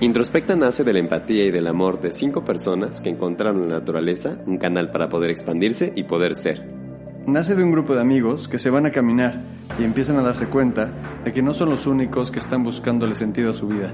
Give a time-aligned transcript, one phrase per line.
[0.00, 3.80] Introspecta nace de la empatía y del amor de cinco personas que encontraron en la
[3.80, 6.64] naturaleza un canal para poder expandirse y poder ser.
[7.26, 9.42] Nace de un grupo de amigos que se van a caminar
[9.76, 10.92] y empiezan a darse cuenta
[11.24, 13.92] de que no son los únicos que están buscándole sentido a su vida.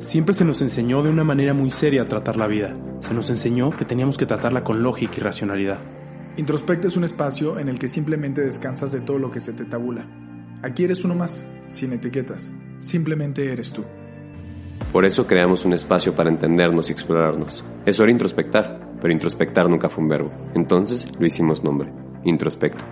[0.00, 2.76] Siempre se nos enseñó de una manera muy seria a tratar la vida.
[3.00, 5.78] Se nos enseñó que teníamos que tratarla con lógica y racionalidad.
[6.36, 9.64] Introspecta es un espacio en el que simplemente descansas de todo lo que se te
[9.64, 10.04] tabula.
[10.62, 12.52] Aquí eres uno más, sin etiquetas.
[12.80, 13.82] Simplemente eres tú.
[14.92, 17.64] Por eso creamos un espacio para entendernos y explorarnos.
[17.86, 20.30] Es hora introspectar, pero introspectar nunca fue un verbo.
[20.54, 21.90] Entonces lo hicimos nombre,
[22.24, 22.84] introspecto.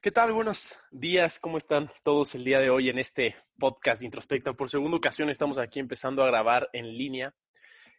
[0.00, 0.32] ¿Qué tal?
[0.32, 1.38] Buenos días.
[1.38, 4.56] ¿Cómo están todos el día de hoy en este podcast de?
[4.56, 7.34] Por segunda ocasión estamos aquí empezando a grabar en línea,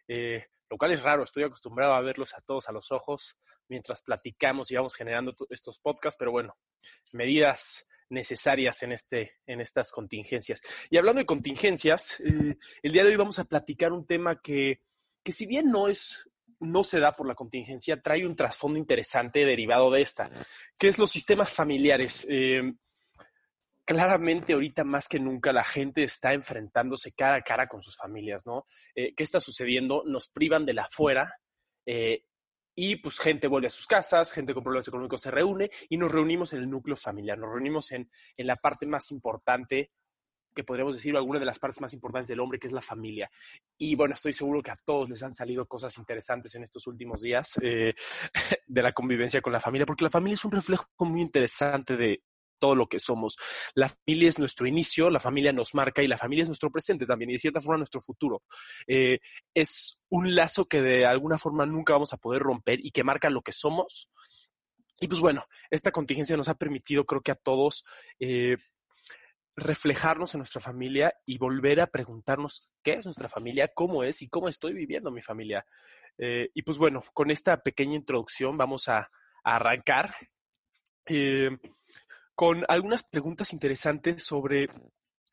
[0.08, 1.22] eh, lo cual es raro.
[1.22, 3.38] Estoy acostumbrado a verlos a todos a los ojos
[3.68, 6.52] mientras platicamos y vamos generando estos podcasts, pero bueno,
[7.12, 10.60] medidas necesarias en, este, en estas contingencias.
[10.90, 14.80] Y hablando de contingencias, eh, el día de hoy vamos a platicar un tema que,
[15.22, 16.28] que si bien no es
[16.60, 20.28] no se da por la contingencia, trae un trasfondo interesante derivado de esta,
[20.76, 22.26] que es los sistemas familiares.
[22.28, 22.74] Eh,
[23.84, 28.44] claramente ahorita más que nunca la gente está enfrentándose cara a cara con sus familias,
[28.44, 28.66] ¿no?
[28.94, 30.02] Eh, ¿Qué está sucediendo?
[30.04, 31.32] Nos privan de la afuera
[32.80, 36.12] y pues gente vuelve a sus casas, gente con problemas económicos se reúne y nos
[36.12, 39.90] reunimos en el núcleo familiar, nos reunimos en, en la parte más importante
[40.54, 43.28] que podríamos decir alguna de las partes más importantes del hombre, que es la familia.
[43.76, 47.20] Y bueno, estoy seguro que a todos les han salido cosas interesantes en estos últimos
[47.20, 47.94] días eh,
[48.68, 52.22] de la convivencia con la familia, porque la familia es un reflejo muy interesante de,
[52.58, 53.36] todo lo que somos.
[53.74, 57.06] La familia es nuestro inicio, la familia nos marca y la familia es nuestro presente
[57.06, 58.42] también y de cierta forma nuestro futuro.
[58.86, 59.18] Eh,
[59.54, 63.30] es un lazo que de alguna forma nunca vamos a poder romper y que marca
[63.30, 64.10] lo que somos.
[65.00, 67.84] Y pues bueno, esta contingencia nos ha permitido, creo que a todos,
[68.18, 68.56] eh,
[69.54, 74.28] reflejarnos en nuestra familia y volver a preguntarnos qué es nuestra familia, cómo es y
[74.28, 75.64] cómo estoy viviendo mi familia.
[76.16, 79.10] Eh, y pues bueno, con esta pequeña introducción vamos a,
[79.44, 80.12] arrancar
[82.38, 84.68] con algunas preguntas interesantes sobre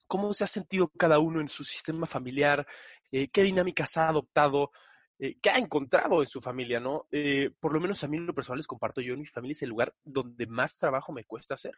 [0.07, 2.65] cómo se ha sentido cada uno en su sistema familiar,
[3.11, 4.71] eh, qué dinámicas ha adoptado,
[5.19, 7.05] eh, qué ha encontrado en su familia, ¿no?
[7.11, 9.51] Eh, por lo menos a mí en lo personal les comparto, yo en mi familia
[9.51, 11.75] es el lugar donde más trabajo me cuesta hacer.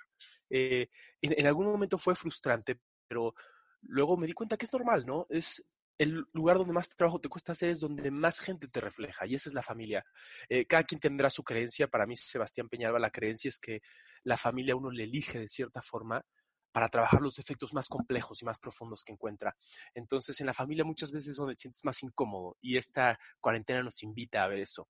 [0.50, 0.88] En,
[1.22, 3.36] en, algún momento fue frustrante, pero
[3.82, 5.28] luego me di cuenta que es normal, ¿no?
[5.30, 5.62] Es
[5.98, 9.36] el lugar donde más trabajo te cuesta hacer es donde más gente te refleja y
[9.36, 10.06] esa es la familia.
[10.48, 11.88] Eh, cada quien tendrá su creencia.
[11.88, 13.82] Para mí, Sebastián Peñalba, la creencia es que
[14.24, 16.24] la familia uno le elige de cierta forma
[16.72, 19.56] para trabajar los efectos más complejos y más profundos que encuentra.
[19.96, 23.82] Entonces, en la familia muchas veces es donde te sientes más incómodo y esta cuarentena
[23.82, 24.88] nos invita a ver eso.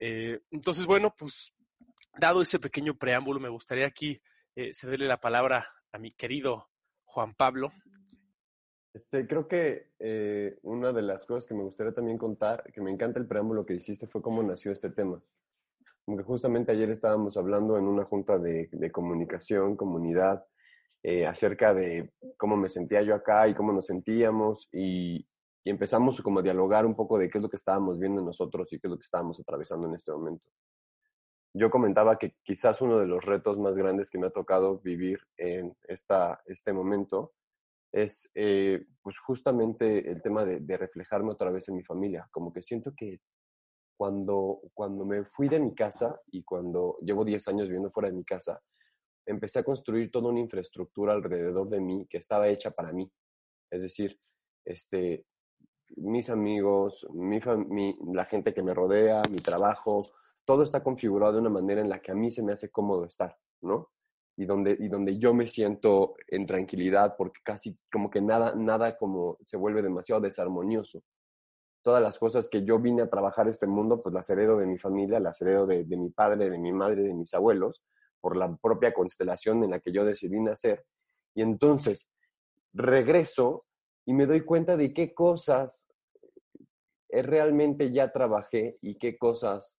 [0.00, 1.54] Eh, entonces, bueno, pues
[2.18, 4.20] dado ese pequeño preámbulo, me gustaría aquí
[4.56, 6.70] eh, cederle la palabra a mi querido
[7.04, 7.72] Juan Pablo
[8.94, 12.90] este, creo que eh, una de las cosas que me gustaría también contar, que me
[12.90, 15.22] encanta el preámbulo que hiciste, fue cómo nació este tema.
[16.04, 20.44] Como que justamente ayer estábamos hablando en una junta de, comunicación, comunidad,
[21.02, 25.26] eh, acerca de cómo me sentía yo acá y cómo nos sentíamos y,
[25.64, 28.72] y, empezamos como a dialogar un poco de qué es lo que estábamos viendo nosotros
[28.72, 30.48] y qué es lo que estábamos atravesando en este momento.
[31.54, 35.20] Yo comentaba que quizás uno de los retos más grandes que me ha tocado vivir
[35.36, 37.32] en esta, este momento
[37.92, 42.26] es eh, pues justamente el tema de, reflejarme otra vez en mi familia.
[42.30, 43.20] Como que siento que
[43.96, 48.16] cuando, cuando me fui de mi casa y cuando llevo 10 años viviendo fuera de
[48.16, 48.60] mi casa,
[49.26, 53.10] empecé a construir toda una infraestructura alrededor de mí que estaba hecha para mí.
[53.70, 54.18] Es decir,
[54.64, 55.26] este,
[55.96, 60.02] mis amigos, mi, mi, la gente que me rodea, mi trabajo,
[60.44, 63.04] todo está configurado de una manera en la que a mí se me hace cómodo
[63.04, 63.90] estar, ¿no?
[64.42, 68.96] Y donde, y donde yo me siento en tranquilidad porque casi como que nada, nada
[68.98, 71.04] como se vuelve demasiado desarmonioso.
[71.82, 74.78] Todas las cosas que yo vine a trabajar este mundo, pues las heredo de mi
[74.78, 77.84] familia, las heredo de, mi padre, de mi madre, de mis abuelos,
[78.20, 80.84] por la propia constelación en la que yo decidí nacer.
[81.34, 82.08] Y entonces
[82.72, 83.64] regreso
[84.04, 85.88] y me doy cuenta de qué cosas
[87.10, 89.76] realmente ya trabajé y qué cosas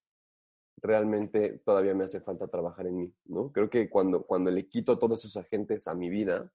[0.84, 3.50] realmente todavía me hace falta trabajar en mí, ¿no?
[3.52, 6.52] Creo que cuando, cuando le quito todos esos agentes a mi vida,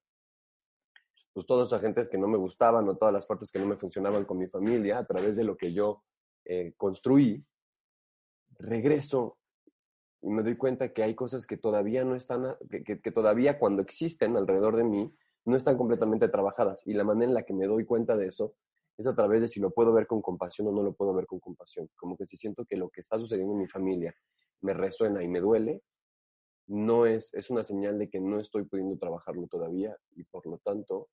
[1.32, 3.76] pues todos esos agentes que no me gustaban o todas las partes que no me
[3.76, 6.04] funcionaban con mi familia, a través de lo que yo
[6.44, 7.44] eh, construí,
[8.60, 9.36] regreso
[10.22, 13.82] y me doy cuenta que hay cosas que todavía no están, que, que, todavía cuando
[13.82, 15.12] existen alrededor de mí,
[15.44, 16.86] no están completamente trabajadas.
[16.86, 18.54] Y la manera en la que me doy cuenta de eso
[19.00, 21.26] es a través de si lo puedo ver con compasión o no lo puedo ver
[21.26, 21.88] con compasión.
[21.96, 24.14] Como que si siento que lo que está sucediendo en mi familia
[24.60, 25.82] me resuena y me duele,
[26.66, 30.58] no es, es una señal de que no estoy pudiendo trabajarlo todavía y por lo
[30.58, 31.08] tanto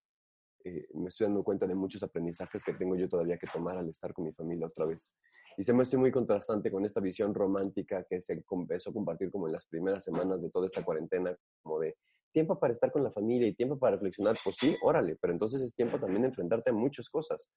[0.64, 3.90] eh, me estoy dando cuenta de muchos aprendizajes que tengo yo todavía que tomar al
[3.90, 5.14] estar con mi familia otra vez.
[5.58, 9.32] Y se me hace muy contrastante con esta visión romántica que se empezó a compartir
[9.32, 11.96] como en las primeras semanas de toda esta cuarentena, como de
[12.32, 15.62] tiempo para estar con la familia y tiempo para reflexionar, pues sí, órale, pero entonces
[15.62, 17.50] es tiempo también de enfrentarte a muchas cosas.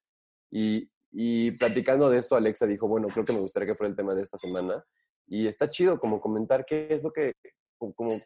[0.51, 3.97] Y, y platicando de esto, Alexa dijo, bueno, creo que me gustaría que fuera el
[3.97, 4.85] tema de esta semana.
[5.27, 7.35] Y está chido como comentar qué es lo que,
[7.79, 8.19] como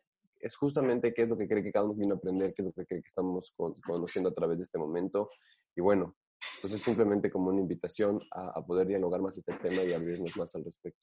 [0.45, 2.67] es justamente qué es lo que cree que cada uno vino a aprender, qué es
[2.67, 5.29] lo que cree que estamos conociendo a través de este momento.
[5.75, 6.17] Y bueno,
[6.61, 10.55] pues es simplemente como una invitación a, poder dialogar más este tema y abrirnos más
[10.55, 11.01] al respecto.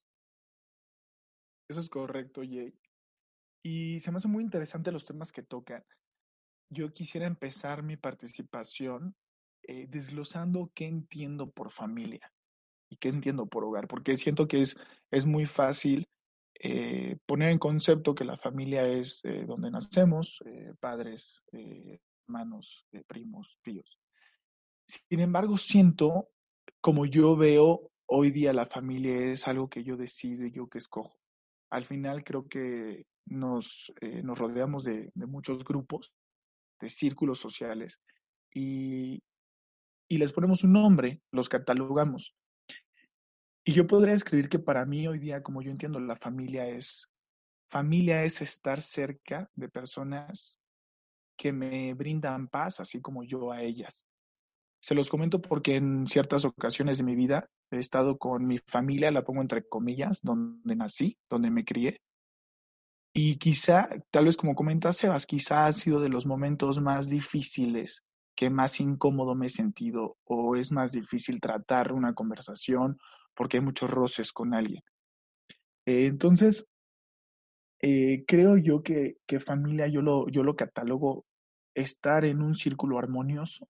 [1.68, 2.74] Eso es correcto, Jay.
[3.64, 5.84] Y se me hace muy interesante los temas que tocan.
[6.70, 9.16] Yo quisiera empezar mi participación
[9.64, 12.32] eh, desglosando qué entiendo por familia
[12.90, 14.76] y qué entiendo por hogar, porque siento que es,
[15.12, 16.08] es muy fácil
[16.64, 21.44] eh, poner en concepto que la familia es eh, donde nacemos, eh, padres,
[22.28, 24.00] hermanos, primos, tíos.
[24.88, 26.30] Sin embargo, siento,
[26.80, 30.78] como yo veo hoy día la familia es algo que yo decido y yo que
[30.78, 31.18] escojo.
[31.72, 36.14] Al final creo que nos, nos rodeamos de, de, muchos grupos,
[36.80, 38.00] de círculos sociales,
[38.54, 39.24] y,
[40.10, 42.36] y les ponemos un nombre, los catalogamos.
[43.64, 47.10] Y yo podría escribir que para mí hoy día, como yo entiendo, la familia es,
[47.70, 50.60] familia es estar cerca de personas
[51.38, 54.06] que me brindan paz, así como yo a ellas.
[54.82, 59.12] Se los comento porque en ciertas ocasiones de mi vida he estado con mi familia,
[59.12, 62.02] la pongo entre comillas, donde nací, donde me crié.
[63.14, 68.04] Y quizá, tal vez como comenta Sebas, quizá ha sido de los momentos más difíciles
[68.36, 72.98] que más incómodo me he sentido o es más difícil tratar una conversación
[73.36, 74.82] porque hay muchos roces con alguien.
[75.86, 76.66] Eh, entonces,
[77.82, 81.26] eh, creo yo que, que, familia, yo lo, yo lo catalogo
[81.74, 83.68] estar en un círculo armonioso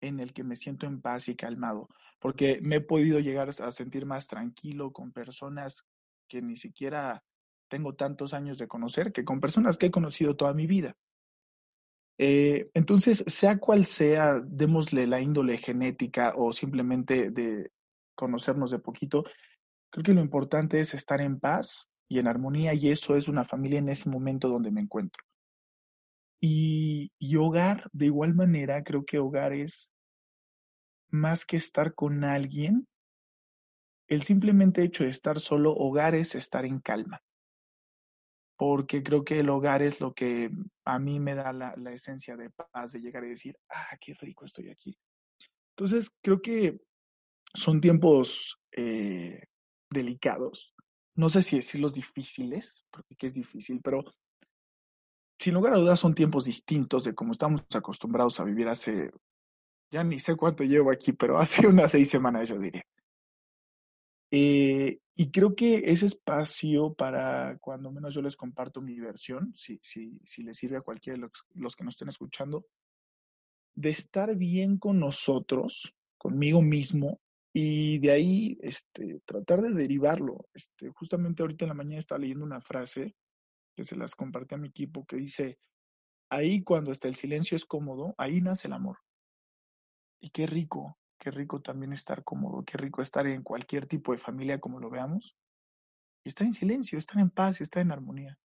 [0.00, 1.88] en el que me siento en paz y calmado,
[2.18, 5.84] porque me he podido llegar a sentir más tranquilo con personas
[6.28, 7.22] que ni siquiera
[7.72, 10.94] tengo tantos años de conocer, que con personas que he conocido toda mi vida.
[12.18, 17.70] Eh, entonces, sea cual sea, démosle la índole genética o simplemente de,
[18.14, 19.24] conocernos de poquito,
[19.90, 23.42] creo que lo importante es estar en paz y en armonía y eso es una
[23.42, 25.24] familia en ese momento donde me encuentro.
[26.42, 29.94] Y, y hogar, de igual manera, creo que hogar es
[31.08, 32.86] más que estar con alguien,
[34.08, 37.22] el simplemente hecho de estar solo, hogar es estar en calma.
[38.62, 40.48] Porque creo que el hogar es lo que
[40.84, 44.44] a mí me da la, esencia de paz, de llegar y decir, ah, qué rico
[44.44, 44.96] estoy aquí.
[45.70, 46.80] Entonces, creo que
[47.52, 49.48] son tiempos eh,
[49.90, 50.72] delicados.
[51.16, 54.04] No sé si decirlos difíciles, porque es difícil, pero
[55.40, 59.10] sin lugar a dudas son tiempos distintos de como estamos acostumbrados a vivir hace,
[59.90, 62.84] ya ni sé cuánto llevo aquí, pero hace unas seis semanas yo diría.
[64.34, 69.78] Eh, y creo que ese espacio para, cuando menos yo les comparto mi versión, si,
[69.82, 72.64] si, si les sirve a cualquiera de los, los que nos estén escuchando,
[73.74, 77.20] de estar bien con nosotros, conmigo mismo,
[77.52, 80.48] y de ahí este, tratar de derivarlo.
[80.54, 83.14] Este, justamente ahorita en la mañana estaba leyendo una frase
[83.76, 85.58] que se las compartí a mi equipo que dice,
[86.30, 88.96] ahí cuando está el silencio es cómodo, ahí nace el amor.
[90.20, 94.18] Y qué rico, qué rico también estar cómodo, qué rico estar en cualquier tipo de
[94.18, 95.36] familia como lo veamos.
[96.24, 98.36] Y estar en silencio, estar en paz, estar en armonía.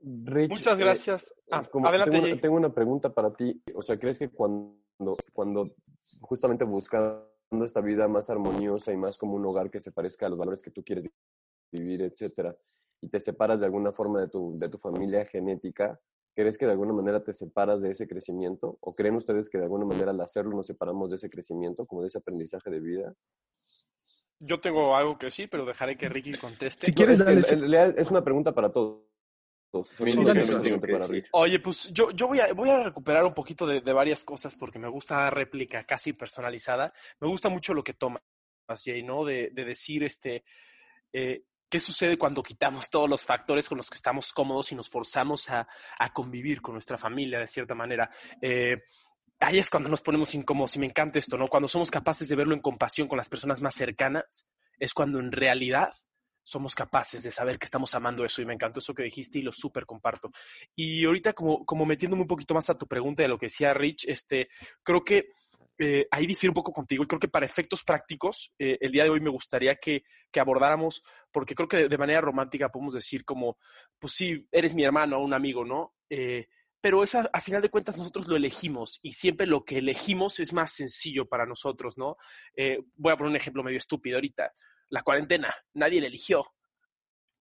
[0.00, 1.34] Muchas eh, gracias.
[1.50, 3.62] ah, adelante, tengo, tengo, una pregunta para ti.
[3.74, 4.78] O sea, ¿crees que cuando,
[5.34, 5.66] cuando
[6.22, 7.22] justamente buscas
[7.62, 10.62] esta vida más armoniosa y más como un hogar que se parezca a los valores
[10.62, 11.04] que tú quieres
[11.70, 12.56] vivir, etcétera,
[13.02, 16.00] y te separas de alguna forma de tu, de tu familia genética,
[16.38, 18.78] ¿crees que de alguna manera te separas de ese crecimiento?
[18.80, 22.02] ¿O creen ustedes que de alguna manera al hacerlo nos separamos de ese crecimiento, como
[22.02, 23.12] de ese aprendizaje de vida?
[24.38, 26.86] Yo tengo algo que sí, pero dejaré que Ricky conteste.
[26.86, 29.02] Si quieres, es, es una pregunta para todos.
[31.32, 34.78] Oye, pues yo, yo voy, a, voy a recuperar un poquito de, varias cosas porque
[34.78, 36.92] me gusta la réplica casi personalizada.
[37.18, 38.22] Me gusta mucho lo que toma
[38.68, 39.24] así, ¿no?
[39.24, 40.44] De, decir, este,
[41.12, 44.88] eh, ¿qué sucede cuando quitamos todos los factores con los que estamos cómodos y nos
[44.88, 45.66] forzamos a,
[46.12, 48.10] convivir con nuestra familia de cierta manera?
[48.40, 48.76] Eh,
[49.40, 51.48] ahí es cuando nos ponemos incómodos y me encanta esto, ¿no?
[51.48, 54.46] Cuando somos capaces de verlo en compasión con las personas más cercanas,
[54.78, 55.90] es cuando en realidad
[56.48, 59.42] somos capaces de saber que estamos amando eso y me encantó eso que dijiste y
[59.42, 60.30] lo súper comparto.
[60.74, 63.74] Y ahorita como, como metiéndome un poquito más a tu pregunta de lo que decía
[63.74, 64.48] Rich, este,
[64.82, 65.28] creo que
[65.78, 69.04] eh, ahí difiero un poco contigo y creo que para efectos prácticos, eh, el día
[69.04, 73.24] de hoy me gustaría que, que abordáramos, porque creo que de, manera romántica podemos decir
[73.24, 73.58] como,
[73.98, 75.94] pues sí, eres mi hermano o un amigo, ¿no?
[76.80, 80.52] pero esa, a final de cuentas nosotros lo elegimos y siempre lo que elegimos es
[80.52, 82.16] más sencillo para nosotros, ¿no?
[82.94, 84.52] voy a poner un ejemplo medio estúpido ahorita.
[84.88, 86.46] La cuarentena, nadie la eligió,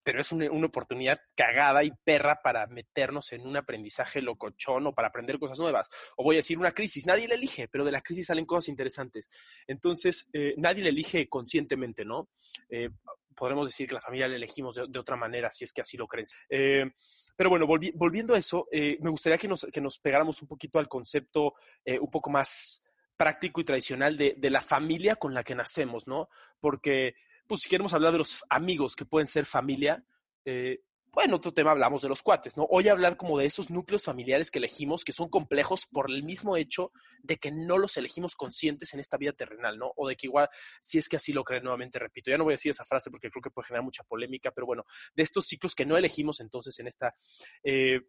[0.08, 5.10] pero es una, oportunidad cagada y perra para meternos en un aprendizaje locochón o para
[5.10, 5.90] aprender cosas nuevas.
[6.16, 8.70] O voy a decir una crisis, nadie la elige, pero de la crisis salen cosas
[8.70, 9.28] interesantes.
[9.68, 12.30] Entonces, eh, nadie la elige conscientemente, ¿no?
[12.70, 12.90] Eh,
[13.36, 16.08] podremos decir que la familia la elegimos de, otra manera, si es que así lo
[16.08, 16.28] creen.
[16.50, 16.90] Eh,
[17.36, 20.88] pero bueno, volviendo a eso, me gustaría que nos, que nos pegáramos un poquito al
[20.88, 22.82] concepto un poco más
[23.18, 26.30] práctico y tradicional de, de, la familia con la que nacemos, ¿no?
[26.62, 27.16] Porque
[27.48, 30.04] pues si queremos hablar de los amigos que pueden ser familia,
[30.46, 30.82] eh,
[31.18, 32.68] bueno, otro tema hablamos de los cuates, ¿no?
[32.70, 36.58] Hoy hablar como de esos núcleos familiares que elegimos, que son complejos por el mismo
[36.58, 36.92] hecho
[37.24, 39.92] de que no los elegimos conscientes en esta vida terrenal, ¿no?
[39.96, 40.48] O de que igual,
[40.80, 43.10] si es que así lo creen, nuevamente repito, ya no voy a decir esa frase
[43.10, 44.84] porque creo que puede generar mucha polémica, pero bueno,
[45.16, 47.16] de estos ciclos que no elegimos entonces en esta...
[47.64, 48.02] Eh,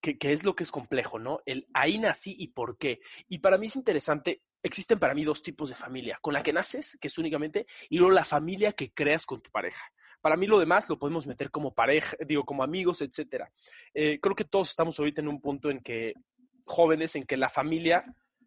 [0.00, 1.40] que, es lo que es complejo, ¿no?
[1.44, 3.00] El ahí nací y por qué.
[3.28, 6.52] Y para mí es interesante existen para mí dos tipos de familia, con la que
[6.52, 9.82] naces, que es únicamente, y luego la familia que creas con tu pareja.
[10.20, 13.50] Para mí lo demás lo podemos meter como pareja, digo, como amigos, etcétera.
[13.94, 16.14] Eh, creo que todos estamos ahorita en un punto en que,
[16.64, 18.04] jóvenes, en que la familia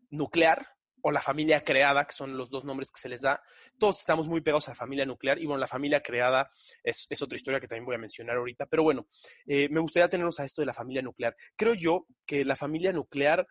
[0.09, 0.67] nuclear
[1.03, 3.41] o la familia creada, que son los dos nombres que se les da,
[3.79, 6.47] todos estamos muy pegados a la familia nuclear y bueno, la familia creada
[6.83, 9.07] es, otra historia que también voy a mencionar ahorita, pero bueno,
[9.47, 11.35] eh, me gustaría tenernos a esto de la familia nuclear.
[11.55, 13.47] Creo yo que la familia nuclear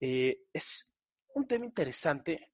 [0.00, 0.87] eh, es
[1.34, 2.52] un tema interesante.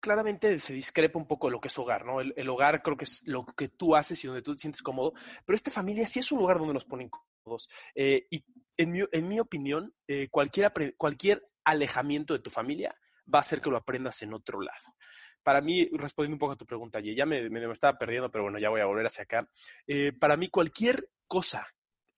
[0.00, 2.20] Claramente se discrepa un poco de lo que es hogar, ¿no?
[2.20, 5.14] El, hogar creo que es lo que tú haces y donde tú te sientes cómodo,
[5.44, 7.68] pero esta familia sí es un lugar donde nos ponen cómodos.
[7.94, 8.44] Eh, y
[8.76, 12.94] en mi, en mi opinión, eh, cualquier, cualquier alejamiento de tu familia
[13.32, 14.94] va a hacer que lo aprendas en otro lado.
[15.42, 18.58] Para mí, respondiendo un poco a tu pregunta, ya me, me, estaba perdiendo, pero bueno,
[18.58, 19.48] ya voy a volver hacia acá.
[19.86, 21.66] Eh, para mí, cualquier cosa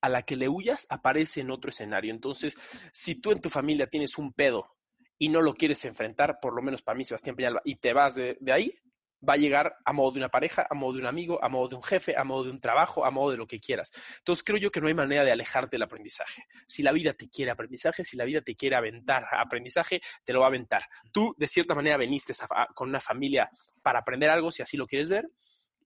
[0.01, 2.13] a la que le huyas aparece en otro escenario.
[2.13, 2.57] Entonces,
[2.91, 4.78] si tú en tu familia tienes un pedo
[5.19, 8.15] y no lo quieres enfrentar, por lo menos para mí, Sebastián Peñalba, y te vas
[8.15, 8.73] de, ahí,
[9.27, 11.67] va a llegar a modo de una pareja, a modo de un amigo, a modo
[11.67, 13.91] de un jefe, a modo de un trabajo, a modo de lo que quieras.
[14.19, 16.45] Entonces creo yo que no hay manera de alejarte del aprendizaje.
[16.67, 20.39] Si la vida te quiere aprendizaje, si la vida te quiere aventar aprendizaje, te lo
[20.39, 20.83] va a aventar.
[21.11, 22.33] Tú de cierta manera veniste
[22.73, 23.49] con una familia
[23.83, 25.29] para aprender algo, si así lo quieres ver,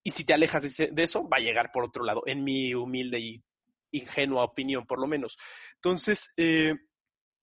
[0.04, 3.20] y si te alejas de, eso, va a llegar por otro lado, en mi humilde
[3.20, 3.44] y
[3.92, 5.38] ingenua opinión, por lo menos.
[5.75, 6.75] Entonces, eh,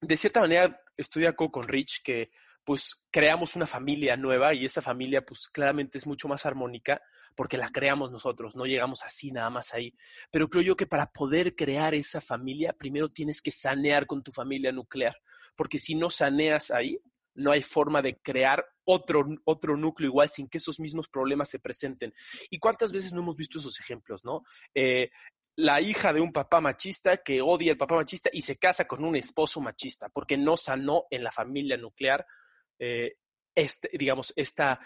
[0.00, 0.80] de cierta manera
[1.14, 2.28] de acuerdo con Rich que
[2.64, 7.00] pues creamos una familia nueva y esa familia pues claramente es mucho más armónica
[7.34, 9.94] porque la creamos nosotros, no llegamos así nada más ahí.
[10.30, 14.30] Pero creo yo que para poder crear esa familia, primero tienes que sanear con tu
[14.30, 15.16] familia nuclear,
[15.56, 17.00] porque si no saneas ahí,
[17.34, 21.60] no hay forma de crear otro, otro núcleo igual sin que esos mismos problemas se
[21.60, 22.12] presenten.
[22.50, 24.42] ¿Y cuántas veces no hemos visto esos ejemplos, no?
[24.74, 25.10] Eh,
[25.56, 29.04] la hija de un papá machista que odia al papá machista y se casa con
[29.04, 32.26] un esposo machista, porque no sanó en la familia nuclear,
[32.78, 33.16] eh,
[33.54, 34.80] este, digamos, esta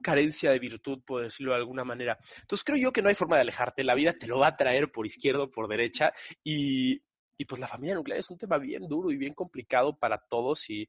[0.00, 2.16] carencia de virtud, por decirlo de alguna manera.
[2.40, 4.56] Entonces creo yo que no hay forma de alejarte, la vida te lo va a
[4.56, 6.12] traer por izquierda o por derecha
[6.44, 7.02] y,
[7.36, 10.70] y pues la familia nuclear es un tema bien duro y bien complicado para todos
[10.70, 10.88] y,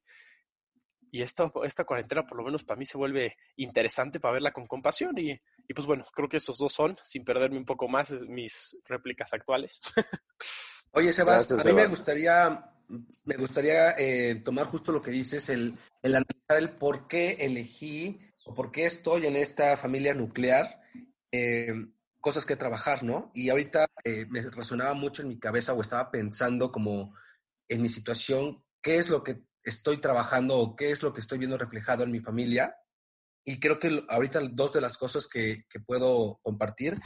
[1.12, 4.66] y esta, esta cuarentena por lo menos para mí se vuelve interesante para verla con
[4.66, 8.12] compasión y, y, pues bueno, creo que esos dos son, sin perderme un poco más,
[8.28, 9.80] mis réplicas actuales.
[10.92, 12.74] Oye, Sebas, a mí me gustaría,
[13.26, 18.20] me gustaría eh, tomar justo lo que dices, el, el, analizar el por qué elegí
[18.46, 20.82] o por qué estoy en esta familia nuclear,
[21.32, 21.74] eh,
[22.20, 23.32] cosas que trabajar, ¿no?
[23.36, 27.14] Y ahorita eh, me resonaba mucho en mi cabeza o estaba pensando como
[27.68, 31.38] en mi situación, qué es lo que estoy trabajando o qué es lo que estoy
[31.38, 32.76] viendo reflejado en mi familia.
[33.46, 36.98] Y creo que ahorita dos de las cosas que, puedo compartir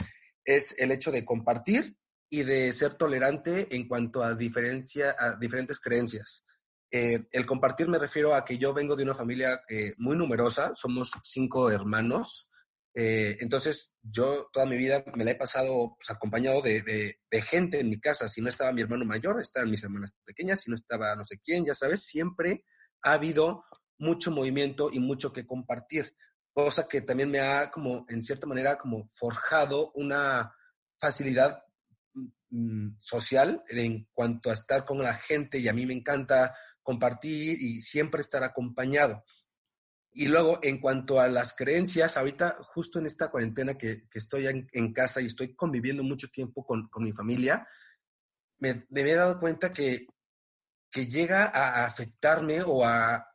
[0.44, 1.96] es el hecho de compartir
[2.28, 6.44] y de ser tolerante en cuanto a, diferencia, a diferentes creencias.
[6.90, 10.72] Eh, el compartir me refiero a que yo vengo de una familia eh, muy numerosa,
[10.74, 12.48] somos cinco hermanos,
[12.96, 17.90] eh, entonces, yo toda mi vida me la he pasado pues, acompañado de, gente en
[17.90, 18.28] mi casa.
[18.28, 20.60] Si no estaba mi hermano mayor, estaban mis hermanas pequeñas.
[20.60, 22.64] Si no estaba no sé quién, ya sabes, siempre
[23.02, 23.64] ha habido
[23.98, 26.16] mucho movimiento y mucho que compartir.
[26.52, 30.54] Cosa que también me ha, como, en cierta manera, como forjado una
[31.00, 31.64] facilidad
[32.50, 37.60] mm, social en cuanto a estar con la gente y a mí me encanta compartir
[37.60, 39.24] y siempre estar acompañado.
[40.14, 44.92] Y luego, en cuanto a las creencias, ahorita, justo en esta cuarentena que, estoy en,
[44.92, 47.66] casa y estoy conviviendo mucho tiempo con, mi familia,
[48.58, 50.06] me, he dado cuenta que,
[50.90, 53.34] que llega a afectarme o a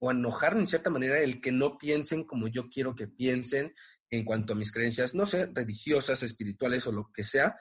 [0.00, 3.74] o enojar en cierta manera el que no piensen como yo quiero que piensen
[4.10, 7.56] en cuanto a mis creencias, no sé, religiosas, espirituales o lo que sea,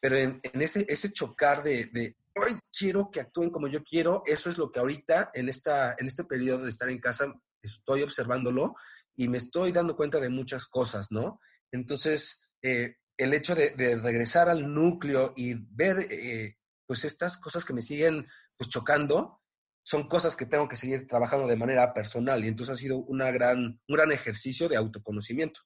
[0.00, 4.48] pero en, ese, ese chocar de, de hoy quiero que actúen como yo quiero, eso
[4.48, 8.74] es lo que ahorita en, esta, en este periodo de estar en casa estoy observándolo
[9.16, 11.40] y me estoy dando cuenta de muchas cosas, ¿no?
[11.72, 17.74] Entonces, eh, el hecho de, regresar al núcleo y ver, eh, pues, estas cosas que
[17.74, 18.26] me siguen,
[18.56, 19.40] pues, chocando,
[19.82, 23.30] son cosas que tengo que seguir trabajando de manera personal y entonces ha sido una
[23.30, 25.60] gran, un gran ejercicio de autoconocimiento.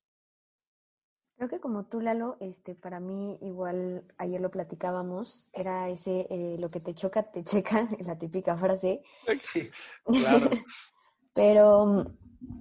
[1.36, 6.56] Creo que como tú, Lalo, este, para mí igual ayer lo platicábamos, era ese eh,
[6.58, 9.02] lo que te choca, te checa, la típica frase.
[10.04, 10.50] claro.
[11.34, 12.06] Pero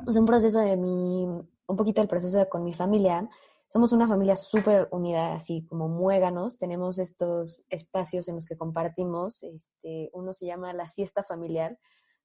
[0.08, 3.30] es un proceso de mi, un poquito el proceso de, con mi familia.
[3.68, 6.60] Somos una familia súper unida, así como muéganos.
[6.60, 9.44] Tenemos estos espacios en los que compartimos.
[9.44, 11.80] Este, uno se llama la siesta familiar.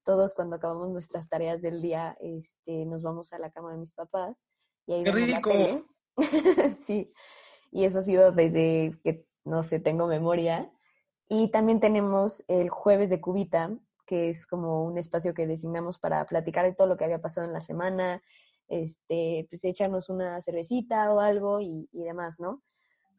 [0.05, 3.93] Todos cuando acabamos nuestras tareas del día, este, nos vamos a la cama de mis
[3.93, 4.47] papás.
[4.87, 5.51] Y ahí ¡Qué rico!
[6.87, 7.13] sí,
[7.71, 10.73] y eso ha sido desde que, no sé, tengo memoria.
[11.29, 13.77] Y también tenemos el jueves de cubita,
[14.09, 17.47] que es como un espacio que designamos para platicar de todo lo que había pasado
[17.47, 18.23] en la semana,
[18.67, 22.63] este, pues echarnos una cervecita o algo y, demás, ¿no?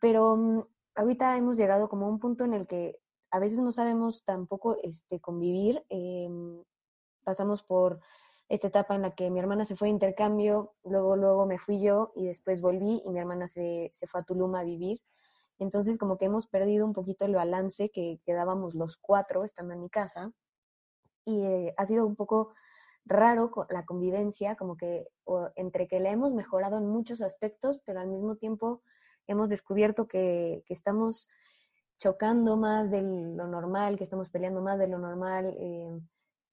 [0.01, 0.63] Pero mm,
[0.95, 4.77] ahorita hemos llegado como a un punto en el que a veces no sabemos tampoco
[4.81, 5.85] este, convivir.
[5.89, 6.63] Em,
[7.23, 7.99] pasamos por
[8.49, 11.79] esta etapa en la que mi hermana se fue de intercambio, luego, luego me fui
[11.79, 15.03] yo y después volví y mi hermana se, se fue a Tulum a vivir.
[15.59, 19.81] Entonces como que hemos perdido un poquito el balance que quedábamos los cuatro estando en
[19.81, 20.33] mi casa
[21.29, 22.53] y eh, ha sido un poco
[23.05, 25.07] raro la convivencia, como que
[25.55, 28.81] entre que la hemos mejorado en muchos aspectos, pero al mismo tiempo
[29.27, 31.27] hemos descubierto que, que estamos
[31.99, 35.99] chocando más de lo normal, que estamos peleando más de lo normal, eh,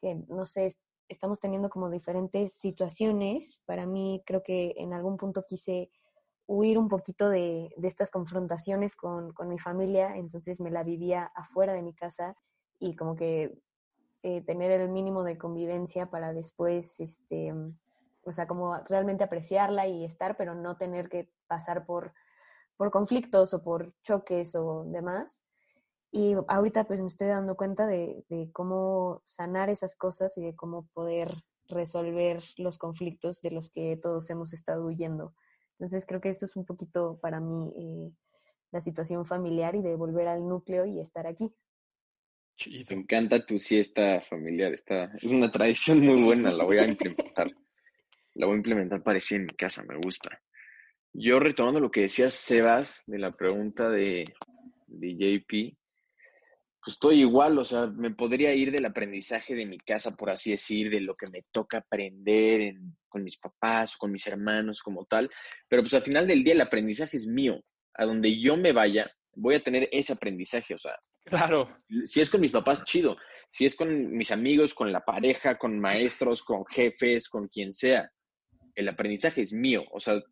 [0.00, 0.76] que no sé,
[1.08, 3.62] estamos teniendo como diferentes situaciones.
[3.64, 5.90] Para mí creo que en algún punto quise
[6.46, 11.30] huir un poquito de, de estas confrontaciones con, con, mi familia, entonces me la vivía
[11.34, 12.36] afuera de mi casa
[12.78, 13.58] y como que
[14.28, 17.54] eh, tener el mínimo de convivencia para después, este,
[18.24, 22.12] o sea, como realmente apreciarla y estar, pero no tener que pasar por,
[22.76, 25.44] por conflictos o por choques o demás.
[26.10, 30.88] Y ahorita pues me estoy dando cuenta de, cómo sanar esas cosas y de cómo
[30.92, 35.36] poder resolver los conflictos de los que todos hemos estado huyendo.
[35.78, 38.12] Entonces creo que eso es un poquito para mí eh,
[38.72, 41.54] la situación familiar y de volver al núcleo y estar aquí.
[42.64, 47.50] Me encanta tu siesta familiar, está, es una tradición muy buena, la voy a implementar.
[48.34, 50.40] la voy a implementar parecía en mi casa, me gusta.
[51.12, 54.24] Yo retomando lo que decías, Sebas, de la pregunta de,
[54.86, 55.76] de JP,
[56.86, 60.52] pues estoy igual, o sea, me podría ir del aprendizaje de mi casa, por así
[60.52, 62.76] decir, de lo que me toca aprender
[63.08, 65.28] con mis papás o con mis hermanos como tal,
[65.68, 67.60] pero pues al final del día el aprendizaje es mío.
[67.94, 70.96] A donde yo me vaya, voy a tener ese aprendizaje, o sea.
[71.24, 71.66] Claro.
[72.06, 73.16] Si es con mis papás, chido.
[73.50, 78.10] Si es con mis amigos, con la pareja, con maestros, con jefes, con quien sea,
[78.76, 80.22] el aprendizaje es mío, o sea,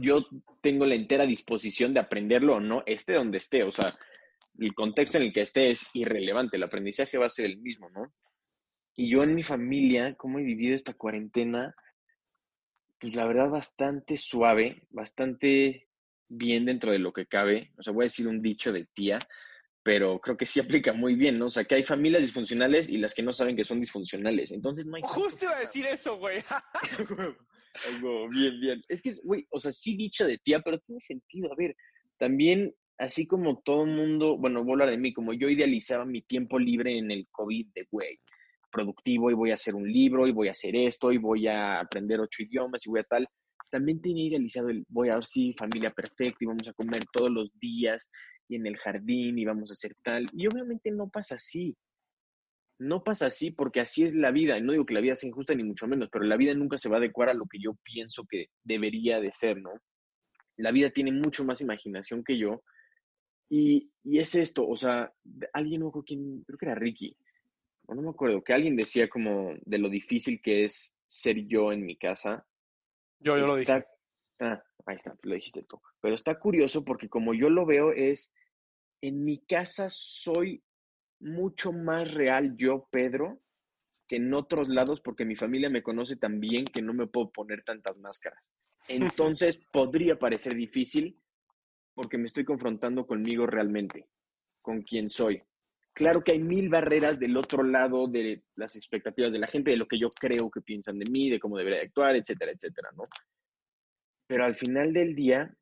[0.00, 0.24] yo
[0.62, 3.86] tengo la entera disposición de aprenderlo o no, esté donde esté, o sea,
[4.58, 7.90] el contexto en el que esté es irrelevante, el aprendizaje va a ser el mismo,
[7.90, 8.14] ¿no?
[8.94, 11.74] Y yo en mi familia, ¿cómo he vivido esta cuarentena?
[13.00, 15.87] Pues la verdad bastante suave, bastante
[16.28, 17.72] bien dentro de lo que cabe.
[17.78, 19.18] O sea, voy a decir un dicho de tía,
[19.82, 21.46] pero creo que sí aplica muy bien, ¿no?
[21.46, 24.52] O sea, que hay familias disfuncionales y las que no saben que son disfuncionales.
[24.52, 25.02] Entonces no hay...
[25.02, 26.38] Justo iba a decir eso, güey.
[27.88, 28.82] Algo bien, bien.
[28.88, 31.52] Es que, güey, o sea, sí dicho de tía, pero tiene sentido.
[31.52, 31.76] A ver,
[32.18, 36.04] también así como todo el mundo, bueno, voy a hablar de mí, como yo idealizaba
[36.04, 38.18] mi tiempo libre en el COVID de, güey,
[38.70, 41.80] productivo y voy a hacer un libro y voy a hacer esto y voy a
[41.80, 43.26] aprender ocho idiomas y voy a tal.
[43.70, 45.24] También tenía idealizado el, voy a ver
[45.56, 48.08] familia perfecta y vamos a comer todos los días
[48.48, 50.26] y en el jardín y vamos a hacer tal.
[50.32, 51.76] Y obviamente no pasa así.
[52.78, 54.56] No pasa así porque así es la vida.
[54.56, 56.78] Y no digo que la vida sea injusta ni mucho menos, pero la vida nunca
[56.78, 59.72] se va a adecuar a lo que yo pienso que debería de ser, ¿no?
[60.56, 62.62] La vida tiene mucho más imaginación que yo
[63.50, 65.12] y, es esto, o sea,
[65.52, 67.16] alguien, ojo, quién, creo que era Ricky,
[67.86, 71.72] o no me acuerdo, que alguien decía como de lo difícil que es ser yo
[71.72, 72.46] en mi casa.
[73.20, 73.84] Yo, yo lo dije.
[74.40, 75.80] Ah, ahí está, lo dijiste tú.
[76.00, 78.32] Pero está curioso porque como yo lo veo es,
[79.00, 80.62] en mi casa soy
[81.20, 83.40] mucho más real yo, Pedro,
[84.06, 87.30] que en otros lados porque mi familia me conoce tan bien que no me puedo
[87.30, 88.42] poner tantas máscaras.
[88.88, 91.20] Entonces podría parecer difícil,
[91.94, 94.08] porque me estoy confrontando conmigo realmente,
[94.62, 95.42] con quién soy.
[95.98, 99.76] Claro que hay mil barreras del otro lado de las expectativas de la gente, de
[99.76, 103.02] lo que yo creo que piensan de mí, de cómo debería actuar, etcétera, etcétera, ¿no?
[104.28, 105.52] Pero al final del día,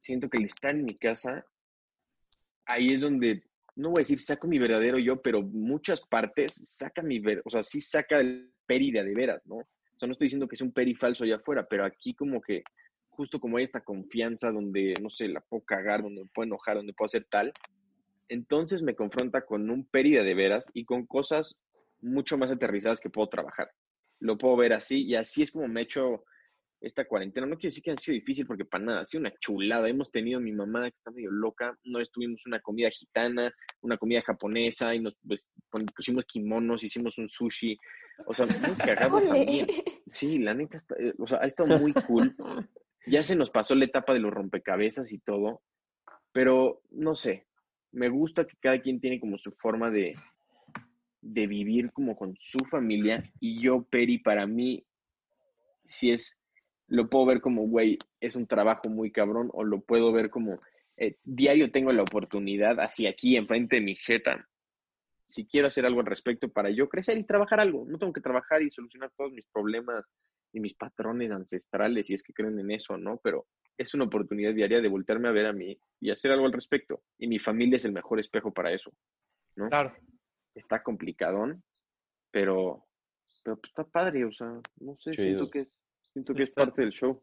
[0.00, 1.44] siento que el estar en mi casa,
[2.64, 3.42] ahí es donde,
[3.74, 7.62] no voy a decir saco mi verdadero yo, pero muchas partes saca mi, o sea,
[7.62, 9.56] sí saca el peri de, de veras, ¿no?
[9.56, 12.40] O sea, no estoy diciendo que es un peri falso allá afuera, pero aquí como
[12.40, 12.62] que,
[13.10, 16.76] justo como hay esta confianza donde, no sé, la puedo cagar, donde me puedo enojar,
[16.76, 17.52] donde puedo hacer tal,
[18.28, 21.56] entonces me confronta con un peri de, veras y con cosas
[22.00, 23.70] mucho más aterrizadas que puedo trabajar.
[24.20, 26.24] Lo puedo ver así y así es como me he hecho
[26.80, 27.46] esta cuarentena.
[27.46, 29.88] No quiero decir que ha sido difícil porque para nada, ha sido una chulada.
[29.88, 31.76] Hemos tenido mi mamá que está medio loca.
[31.84, 35.46] Una vez tuvimos una comida gitana, una comida japonesa y nos pues,
[35.94, 37.76] pusimos kimonos, hicimos un sushi.
[38.26, 38.76] O sea, muy
[39.10, 39.66] cagado también.
[40.06, 42.34] Sí, la neta, está, eh, o sea, ha estado muy cool.
[43.08, 45.62] Ya se nos pasó la etapa de los rompecabezas y todo,
[46.32, 47.46] pero no sé,
[47.96, 50.14] me gusta que cada quien tiene como su forma de,
[51.22, 54.84] de vivir como con su familia y yo, Peri, para mí,
[55.86, 56.36] si es
[56.88, 60.58] lo puedo ver como, güey, es un trabajo muy cabrón, o lo puedo ver como,
[60.98, 64.46] eh, diario tengo la oportunidad, así aquí enfrente de mi jeta,
[65.24, 67.86] si quiero hacer algo al respecto para yo crecer y trabajar algo.
[67.88, 70.06] No tengo que trabajar y solucionar todos mis problemas
[70.52, 73.18] y mis patrones ancestrales, si es que creen en eso, ¿no?
[73.24, 73.46] Pero
[73.78, 77.02] es una oportunidad diaria de voltearme a ver a mí y hacer algo al respecto.
[77.18, 78.92] Y mi familia es el mejor espejo para eso,
[79.56, 79.68] ¿no?
[79.68, 79.94] Claro.
[80.54, 81.62] Está complicadón,
[82.30, 82.86] pero,
[83.44, 85.80] pero está padre, o sea, no sé, siento que es
[86.16, 87.22] Siento que es parte del show.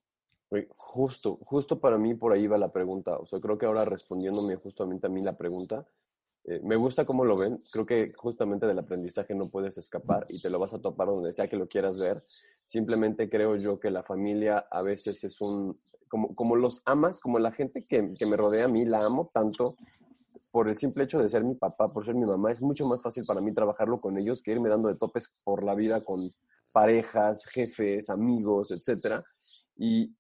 [0.78, 3.18] Justo, justo para mí por ahí va la pregunta.
[3.18, 5.88] O sea, creo que ahora respondiéndome justamente a mí la pregunta,
[6.46, 7.60] eh, me gusta cómo lo ven.
[7.72, 11.34] Creo que justamente del aprendizaje no puedes escapar y te lo vas a topar donde
[11.34, 12.24] sea que lo quieras ver.
[12.68, 15.76] Simplemente creo yo que la familia a veces es un,
[16.08, 19.30] como, como los amas, como la gente que, que me rodea a mí, la amo
[19.34, 19.76] tanto
[20.52, 22.52] por el simple hecho de ser mi papá, por ser mi mamá.
[22.52, 25.64] Es mucho más fácil para mí trabajarlo con ellos que irme dando de topes por
[25.64, 26.32] la vida con
[26.74, 29.24] parejas, jefes, amigos, etc.
[29.78, 30.14] Y,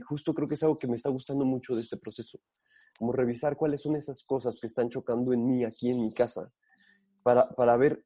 [0.00, 2.38] justo creo que es algo que me está gustando mucho de este proceso,
[3.00, 6.52] como revisar cuáles son esas cosas que están chocando en mí aquí en mi casa,
[7.22, 8.04] para, para ver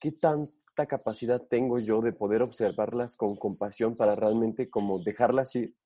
[0.00, 5.76] qué tanta capacidad tengo yo de poder observarlas con compasión para realmente como dejarlas ir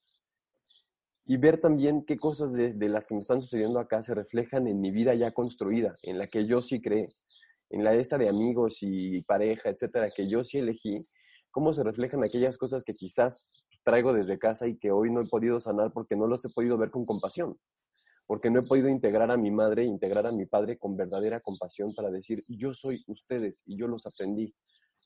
[1.27, 4.81] y ver también qué cosas de, las que me están sucediendo acá se reflejan en
[4.81, 7.07] mi vida ya construida, en la que yo sí creé,
[7.69, 11.07] en la esta de amigos y pareja, etcétera, que yo sí elegí
[11.51, 13.43] cómo se reflejan aquellas cosas que quizás
[13.85, 16.79] traigo desde casa y que hoy no he podido sanar porque no los he podido
[16.79, 17.59] ver con compasión,
[18.29, 21.95] porque no he podido integrar a mi madre, integrar a mi padre con verdadera compasión
[21.95, 24.55] para decir, yo soy ustedes y yo los aprendí,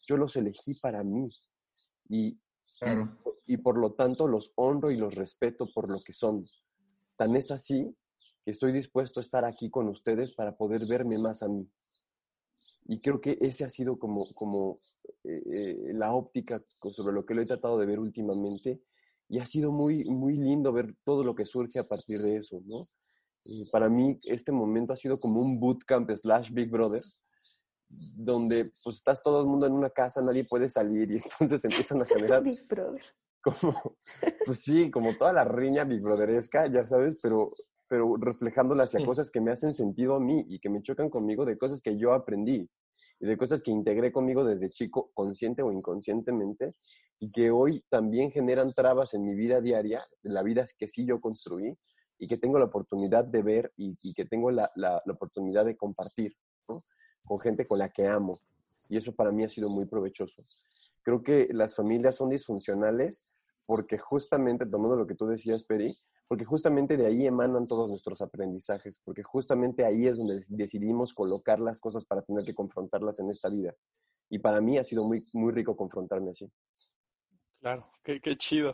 [0.09, 1.31] yo los elegí para mí
[2.09, 2.37] y,
[3.47, 6.45] y por lo tanto los honro y los respeto por lo que son.
[7.17, 7.97] Tan es así
[8.45, 11.71] que estoy dispuesto a estar aquí con ustedes para poder verme más a mí.
[12.87, 14.79] Y creo que ese ha sido como, como
[15.23, 18.83] eh, eh, la óptica sobre lo que lo he tratado de ver últimamente
[19.29, 22.61] y ha sido muy, muy lindo ver todo lo que surge a partir de eso,
[22.67, 22.85] ¿no?
[23.71, 27.03] Para mí este momento ha sido como un bootcamp slash Big Brother,
[27.89, 32.03] donde pues estás todo el mundo en una casa, nadie puede salir y entonces empiezan
[32.03, 32.43] a generar...
[32.45, 33.03] Big Brother.
[33.43, 33.97] Como,
[34.47, 37.51] pues sí, como toda la riña Big Brotheresca, ya sabes, pero
[37.93, 41.45] pero reflejándole hacia cosas que me hacen sentido a mí y que me chocan conmigo
[41.45, 42.67] de cosas que yo aprendí
[43.21, 46.75] y de cosas que integré conmigo desde chico, consciente o inconscientemente,
[47.21, 51.05] y que hoy también generan trabas en mi vida diaria, en la vida que sí
[51.05, 51.77] yo construí
[52.23, 56.33] y que tengo la oportunidad de ver y, que tengo la, la, oportunidad de compartir
[57.27, 58.39] con gente con la que amo.
[58.89, 60.41] Y eso para mí ha sido muy provechoso.
[61.03, 63.35] Creo que las familias son disfuncionales
[63.67, 65.97] porque justamente, tomando lo que tú decías, Peri,
[66.29, 71.59] porque justamente de ahí emanan todos nuestros aprendizajes, porque justamente ahí es donde decidimos colocar
[71.59, 73.75] las cosas para tener que confrontarlas en esta vida.
[74.31, 76.49] Y para mí ha sido muy, muy rico confrontarme así.
[77.59, 78.71] Claro, qué, qué chido.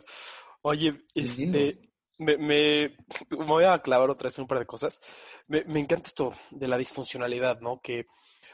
[0.61, 1.88] Oye, este,
[2.19, 2.95] me,
[3.31, 4.99] voy a clavar otra vez un par de cosas.
[5.47, 7.81] Me, me encanta esto de la disfuncionalidad, ¿no?
[7.81, 8.05] Que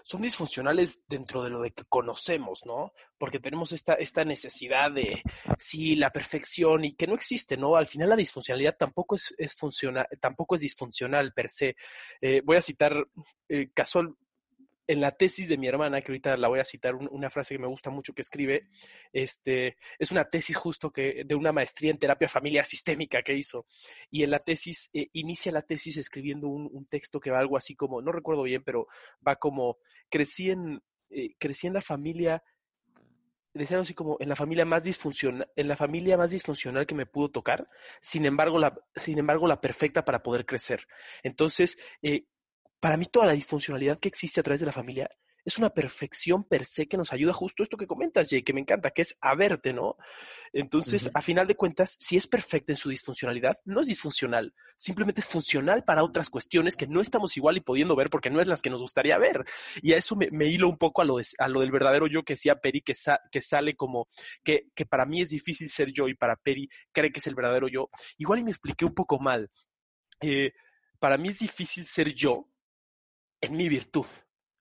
[0.04, 2.94] son disfuncionales dentro de lo de que conocemos, ¿no?
[3.18, 5.24] Porque tenemos esta, esta necesidad de,
[5.58, 7.76] sí, la perfección y que no existe, ¿no?
[7.76, 11.76] Al final la disfuncionalidad tampoco es, es funcional, tampoco es disfuncional per se.
[12.22, 13.08] Eh, voy a citar
[13.50, 13.72] eh,
[14.88, 17.60] en la tesis de mi hermana, que ahorita la voy a citar, una frase que
[17.60, 18.68] me gusta mucho que escribe,
[19.12, 23.66] este, es una tesis justo que, de una maestría en terapia familiar sistémica que hizo.
[24.12, 27.76] Y en la tesis, eh, inicia la tesis escribiendo un, texto que va algo así
[27.76, 28.88] como, no recuerdo bien, pero
[29.28, 29.78] va como,
[30.10, 32.44] crecí en, eh, crecí en la familia,
[33.54, 37.08] decía así como, en la familia más disfuncional, en la familia más disfuncional que me
[37.08, 37.68] pudo tocar,
[38.02, 40.88] sin embargo, la, sin embargo, la perfecta para poder crecer.
[41.24, 42.28] Entonces, eh,
[42.80, 45.10] para mí toda la disfuncionalidad que existe a través de la familia
[45.46, 48.62] es una perfección per se que nos ayuda justo esto que comentas, Jay, que me
[48.62, 49.96] encanta, que es a verte, ¿no?
[50.52, 55.22] Entonces, a final de cuentas, si es perfecta en su disfuncionalidad, no es disfuncional, simplemente
[55.22, 58.48] es funcional para otras cuestiones que no estamos igual y pudiendo ver porque no es
[58.48, 59.46] las que nos gustaría ver.
[59.84, 62.34] Y a eso me, hilo un poco a lo, a lo del verdadero yo que
[62.34, 62.94] decía Peri, que,
[63.32, 64.08] que sale como
[64.44, 67.36] que, que para mí es difícil ser yo y para Peri cree que es el
[67.36, 67.88] verdadero yo.
[68.18, 69.52] Igual y me expliqué un poco mal.
[70.22, 70.54] Eh,
[70.98, 72.50] para mí es difícil ser yo
[73.42, 74.06] en mi virtud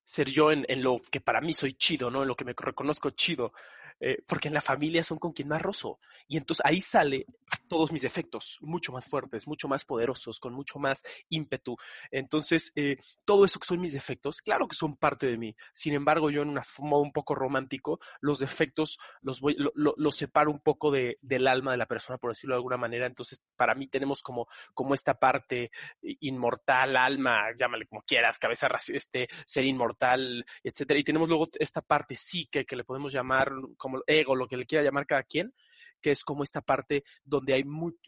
[0.04, 2.22] ser yo en, en, lo que para mí soy chido, ¿no?
[2.22, 3.52] En lo que me reconozco chido.
[4.00, 5.98] Eh, porque en la familia son con quien más rozo.
[6.26, 7.26] Y entonces ahí sale
[7.68, 11.76] todos mis efectos, mucho más fuertes, mucho más poderosos, con mucho más ímpetu.
[12.10, 15.54] Entonces, eh, todo eso que son mis defectos, claro que son parte de mí.
[15.72, 20.50] Sin embargo, yo en un modo un poco romántico, los defectos los voy, lo, separo
[20.50, 23.06] un poco de, del alma de la persona, por decirlo de alguna manera.
[23.06, 25.70] Entonces, para mí tenemos como, como esta parte
[26.02, 30.98] inmortal, alma, llámale como quieras, cabeza, este, ser inmortal, etcétera.
[31.00, 33.52] Y tenemos luego esta parte psique que le podemos llamar
[33.84, 35.54] como ego, lo que le quiera llamar cada quien,
[36.00, 37.98] que es como esta parte donde hay, mucho,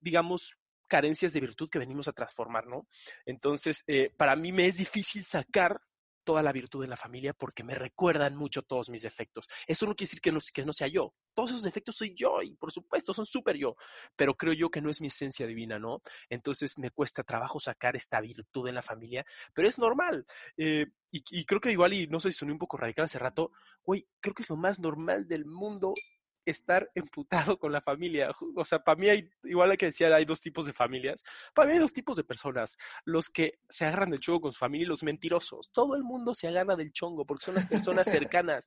[0.00, 0.58] digamos,
[0.88, 2.88] carencias de virtud que venimos a transformar, ¿no?
[3.24, 5.80] Entonces, eh, para mí me es difícil sacar
[6.28, 9.46] toda la virtud de la familia porque me recuerdan mucho todos mis defectos.
[9.66, 11.14] Eso no quiere decir que no, que no sea yo.
[11.32, 13.76] Todos esos defectos soy yo y por supuesto son súper yo,
[14.14, 16.02] pero creo yo que no es mi esencia divina, ¿no?
[16.28, 20.26] Entonces me cuesta trabajo sacar esta virtud en la familia, pero es normal.
[20.58, 23.18] Eh, y, y, creo que igual, y no sé si soné un poco radical hace
[23.18, 23.50] rato,
[23.82, 25.94] güey, creo que es lo más normal del mundo
[26.50, 28.30] estar emputado con la familia.
[28.54, 31.22] O sea, para mí hay, igual hay que decir, hay dos tipos de familias.
[31.54, 32.76] Para mí hay dos tipos de personas.
[33.04, 35.70] Los que se agarran del chongo con su familia y los mentirosos.
[35.72, 38.64] Todo el mundo se agarra del chongo porque son las personas cercanas.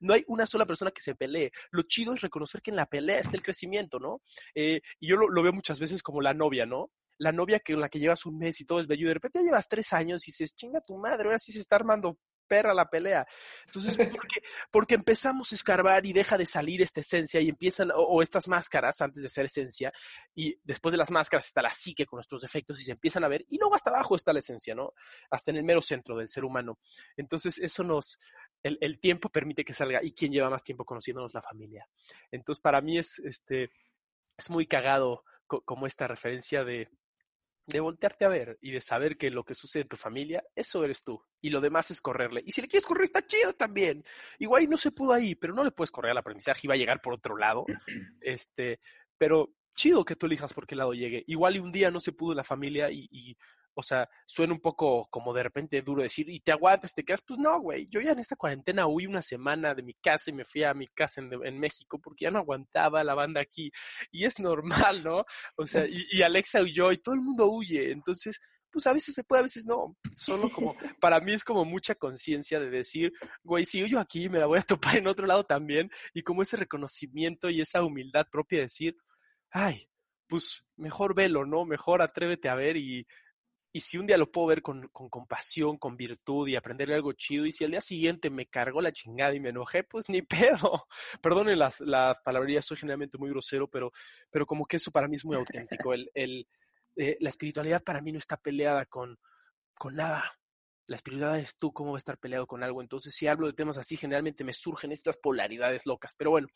[0.00, 1.50] No hay una sola persona que se pelee.
[1.70, 4.20] Lo chido es reconocer que en la pelea está el crecimiento, ¿no?
[4.54, 6.90] Eh, y yo lo, veo muchas veces como la novia, ¿no?
[7.18, 9.44] La novia que la que llevas un mes y todo es bello de repente ya
[9.44, 12.88] llevas tres años y dices, chinga tu madre, ahora sí se está armando perra la
[12.88, 13.26] pelea.
[13.66, 18.22] Entonces, porque, porque empezamos a escarbar y deja de salir esta esencia y empiezan, o,
[18.22, 19.92] estas máscaras antes de ser esencia,
[20.34, 23.28] y después de las máscaras está la psique con nuestros defectos y se empiezan a
[23.28, 24.92] ver, y luego hasta abajo está la esencia, ¿no?
[25.30, 26.78] Hasta en el mero centro del ser humano.
[27.16, 28.18] Entonces, eso nos,
[28.62, 31.88] el, el tiempo permite que salga, y quién lleva más tiempo conociéndonos la familia.
[32.30, 33.70] Entonces, para mí es, este,
[34.36, 36.88] es muy cagado como esta referencia de,
[37.66, 40.84] de voltearte a ver y de saber que lo que sucede en tu familia, eso
[40.84, 41.22] eres tú.
[41.40, 42.42] Y lo demás es correrle.
[42.44, 44.04] Y si le quieres correr, está chido también.
[44.38, 46.78] Igual no se pudo ahí, pero no le puedes correr al aprendizaje y va a
[46.78, 47.64] llegar por otro lado.
[48.20, 48.78] Este,
[49.18, 51.24] pero chido que tú elijas por qué lado llegue.
[51.26, 53.36] Igual y un día no se pudo en la familia y
[53.74, 57.22] o sea, suena un poco como de repente duro decir, y te aguantas, te quedas,
[57.26, 60.34] pues no, güey, yo ya en esta cuarentena huí una semana de mi casa y
[60.34, 63.70] me fui a mi casa en, México porque ya no aguantaba la banda aquí.
[64.10, 65.24] Y es normal, ¿no?
[65.56, 67.92] O sea, y, Alexa huyó y todo el mundo huye.
[67.92, 69.96] Entonces, pues a veces se puede, a veces no.
[70.14, 74.38] Solo como, para mí es como mucha conciencia de decir, güey, si huyo aquí, me
[74.38, 75.90] la voy a topar en otro lado también.
[76.14, 78.96] Y como ese reconocimiento y esa humildad propia de decir,
[79.50, 79.86] ay,
[80.26, 81.66] pues mejor velo, ¿no?
[81.66, 83.06] Mejor atrévete a ver y
[83.74, 87.46] y si un día lo puedo ver con, compasión, con virtud y aprenderle algo chido,
[87.46, 90.20] y si al día siguiente me cargó la chingada y me enojé, pues ni
[90.60, 90.86] pedo.
[91.22, 93.90] Perdonen las, las palabrerías, soy generalmente muy grosero, pero,
[94.30, 95.94] pero como que eso para mí es muy auténtico.
[95.94, 96.46] El, el,
[96.96, 99.18] eh, la espiritualidad para mí no está peleada con,
[99.74, 100.22] con nada.
[100.88, 102.82] La espiritualidad es tú, cómo va a estar peleado con algo.
[102.82, 106.14] Entonces, si hablo de temas así, generalmente me surgen estas polaridades locas.
[106.18, 106.48] Pero bueno,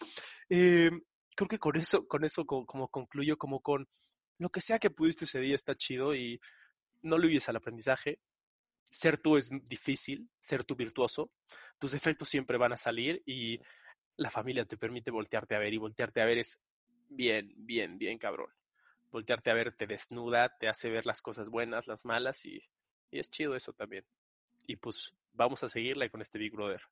[0.50, 0.90] eh,
[1.34, 3.88] creo que con eso, con eso como concluyo, como con
[4.38, 6.38] lo que sea que pudiste ese día está chido y
[7.06, 8.20] no le huyes al aprendizaje.
[8.90, 11.30] Ser tú es difícil, ser tú virtuoso.
[11.78, 13.60] Tus efectos siempre van a salir y
[14.16, 16.58] la familia te permite voltearte a ver y voltearte a ver es
[17.08, 18.50] bien, bien, bien cabrón.
[19.10, 22.60] Voltearte a ver te desnuda, te hace ver las cosas buenas, las malas y,
[23.10, 24.04] es chido eso también.
[24.66, 26.82] Y pues vamos a seguirle con este Big Brother.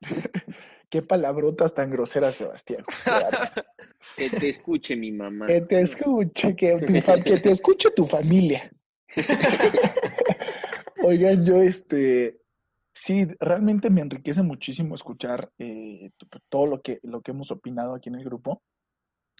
[0.90, 2.84] Qué palabrotas tan groseras, Sebastián.
[4.16, 5.46] que te escuche mi mamá.
[5.46, 6.78] Que te escuche, que,
[7.24, 8.70] que te escuche tu familia.
[11.02, 12.40] Oigan, yo este,
[12.92, 16.10] sí, realmente me enriquece muchísimo escuchar eh,
[16.48, 18.62] todo lo que, lo que hemos opinado aquí en el grupo.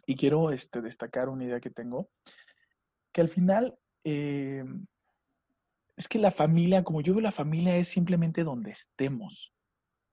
[0.07, 2.09] Y quiero este, destacar una idea que tengo,
[3.12, 4.64] que al final eh,
[5.96, 9.52] es que la familia, como yo veo la familia, es simplemente donde estemos.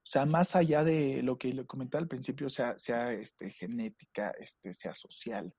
[0.02, 4.72] O sea, más allá de lo que comentaba al principio, sea, sea este, genética, este,
[4.72, 5.54] sea social,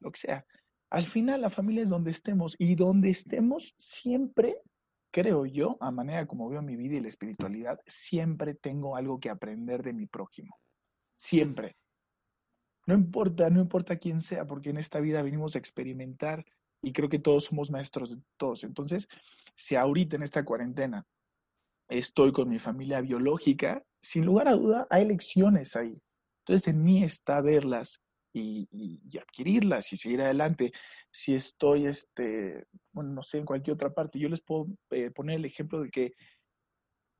[0.00, 0.46] lo que sea.
[0.92, 4.58] Al final la familia es donde estemos y donde estemos siempre,
[5.10, 9.30] creo yo, a manera como veo mi vida y la espiritualidad, siempre tengo algo que
[9.30, 10.58] aprender de mi prójimo.
[11.16, 11.76] Siempre.
[12.86, 16.44] No importa, no importa quién sea, porque en esta vida venimos a experimentar
[16.82, 18.62] y creo que todos somos maestros de todos.
[18.62, 19.08] Entonces,
[19.56, 21.06] si ahorita en esta cuarentena
[21.88, 25.98] estoy con mi familia biológica, sin lugar a duda hay lecciones ahí.
[26.40, 27.98] Entonces en mí está verlas
[28.32, 30.72] y, adquirirlas y seguir adelante.
[31.10, 35.36] Si estoy, este, bueno, no sé, en cualquier otra parte, yo les puedo eh, poner
[35.36, 36.12] el ejemplo de que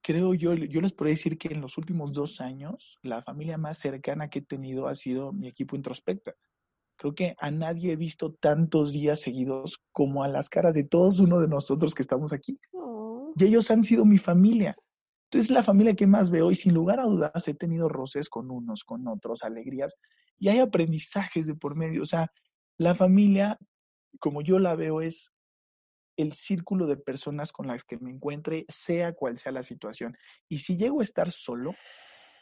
[0.03, 3.79] creo yo, yo les puedo decir que en los últimos dos años, la familia más
[3.79, 6.35] cercana que he tenido ha sido mi equipo Introspecta.
[6.97, 11.19] Creo que a nadie he visto tantos días seguidos como a las caras de todos
[11.21, 12.59] uno de nosotros que estamos aquí.
[12.73, 13.33] Oh.
[13.37, 14.77] Y ellos han sido mi familia.
[15.33, 18.51] Entonces, la familia que más veo y sin lugar a dudas he tenido roces con
[18.51, 19.97] unos, con otros, alegrías
[20.39, 22.03] y hay aprendizajes de por medio.
[22.03, 22.31] O sea,
[22.77, 23.59] la familia,
[24.21, 25.33] como yo la veo, es
[26.19, 30.19] el círculo de personas con las que me encuentre, sea cual sea la situación.
[30.51, 31.75] Y si llego a estar solo,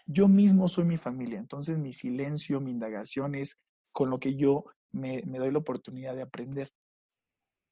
[0.05, 1.38] yo mismo soy mi familia.
[1.38, 3.57] Entonces, mi silencio, mi indagación es
[3.92, 6.72] con lo que yo me, doy la oportunidad de aprender.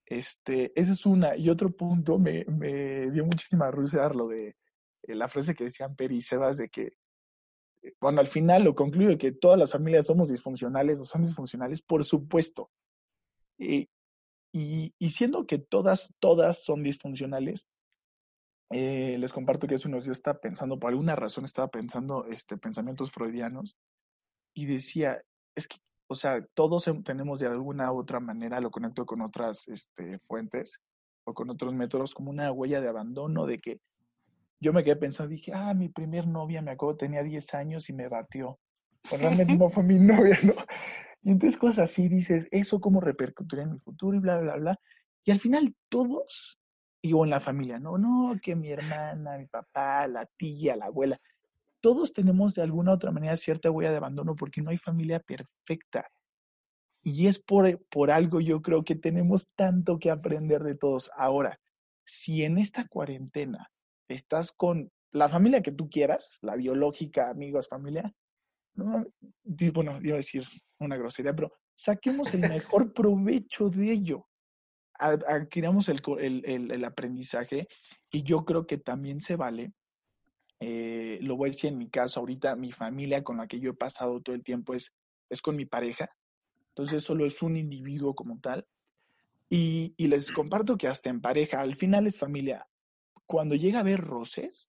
[0.07, 1.37] Este, esa es una.
[1.37, 4.55] Y otro punto, me, me dio muchísima risa lo de
[5.03, 6.93] la frase que decían Peri y Sebas de que,
[7.83, 11.83] eh, bueno, al final lo concluyo que todas las familias somos disfuncionales o son disfuncionales,
[11.83, 12.71] por supuesto.
[13.59, 13.89] Y,
[14.53, 17.67] y, siendo que todas, todas son disfuncionales,
[18.71, 22.57] eh, les comparto que hace unos días estaba pensando, por alguna razón estaba pensando este,
[22.57, 23.77] pensamientos freudianos
[24.55, 25.23] y decía,
[25.55, 25.77] es que,
[26.09, 30.81] o sea, todos tenemos de alguna u otra manera, lo conecto con otras este, fuentes
[31.25, 33.81] o con otros métodos, como una huella de abandono, de que
[34.61, 37.93] yo me quedé pensando, dije, ah, mi primer novia, me acuerdo, tenía 10 años y
[37.93, 38.59] me batió.
[39.09, 40.55] Pues realmente no fue mi novia, ¿no?
[41.23, 44.17] Y entonces cosas así, dices, ¿eso cómo repercutiría en mi futuro?
[44.17, 44.81] Y bla, bla, bla.
[45.25, 46.59] Y al final todos,
[47.03, 51.21] digo, en la familia, no, no, que mi hermana, mi papá, la tía, la abuela,
[51.81, 55.21] todos tenemos de alguna u otra manera cierta huella de abandono porque no hay familia
[55.21, 56.09] perfecta.
[57.03, 61.11] Y es por, por algo yo creo que tenemos tanto que aprender de todos.
[61.17, 61.61] Ahora,
[62.05, 63.71] si en esta cuarentena
[64.09, 68.15] estás con la familia que tú quieras, la biológica, amigos, familia,
[68.75, 69.05] no,
[69.73, 70.45] bueno, iba a decir
[70.79, 74.27] una grosería, pero saquemos el mejor provecho de ello.
[75.01, 77.69] Adquiramos el, el, el, aprendizaje
[78.11, 79.73] y yo creo que también se vale,
[80.61, 83.71] eh, lo voy a decir en mi caso, ahorita mi familia con la que yo
[83.71, 84.93] he pasado todo el tiempo es,
[85.31, 86.11] es con mi pareja,
[86.71, 88.67] entonces solo es un individuo como tal.
[89.51, 92.67] Y, y les comparto que hasta en pareja, al final es familia
[93.29, 94.69] cuando llega a haber roces,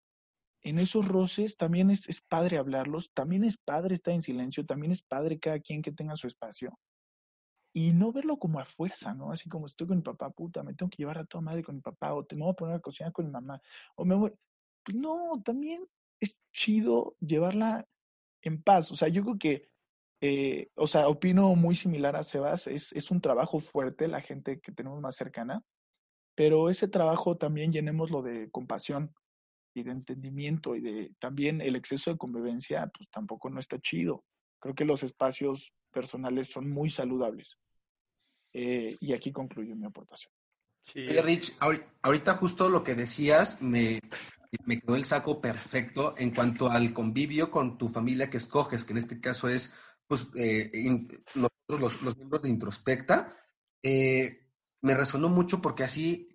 [0.62, 5.02] en esos roces también es, padre hablarlos, también es padre estar en silencio, también es
[5.02, 6.78] padre cada quien que tenga su espacio.
[7.74, 9.32] Y no verlo como a fuerza, ¿no?
[9.32, 11.76] Así como estoy con mi papá, puta, me tengo que llevar a toda madre con
[11.76, 13.62] mi papá, o te voy a poner a cocinar con mi mamá,
[13.96, 14.34] o me voy.
[14.84, 15.88] Pues no, también
[16.20, 17.88] es chido llevarla
[18.42, 18.92] en paz.
[18.92, 19.70] O sea, yo creo que,
[20.20, 24.60] eh, o sea, opino muy similar a Sebas, es, es un trabajo fuerte la gente
[24.60, 25.64] que tenemos más cercana,
[26.40, 29.14] pero ese trabajo también llenémoslo de compasión
[29.74, 34.24] y de entendimiento y de también el exceso de convivencia, pues tampoco no está chido.
[34.58, 37.58] Creo que los espacios personales son muy saludables.
[38.54, 40.32] Eh, y aquí concluyo mi aportación.
[40.86, 41.08] Sí.
[41.10, 41.58] Rich,
[42.04, 44.00] ahorita justo lo que decías me,
[44.64, 48.94] me quedó el saco perfecto en cuanto al convivio con tu familia que escoges, que
[48.94, 49.76] en este caso es
[50.08, 50.72] pues, eh,
[51.36, 53.36] nosotros los, miembros de Introspecta.
[53.84, 54.46] Eh,
[54.82, 56.29] me resonó mucho porque así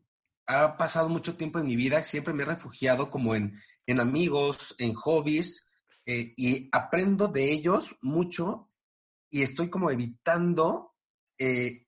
[0.47, 4.75] ha pasado mucho tiempo en mi vida, siempre me he refugiado como en, en amigos,
[4.79, 5.71] en hobbies,
[6.07, 8.71] eh, y aprendo de ellos mucho
[9.31, 10.95] y estoy como evitando
[11.39, 11.87] eh,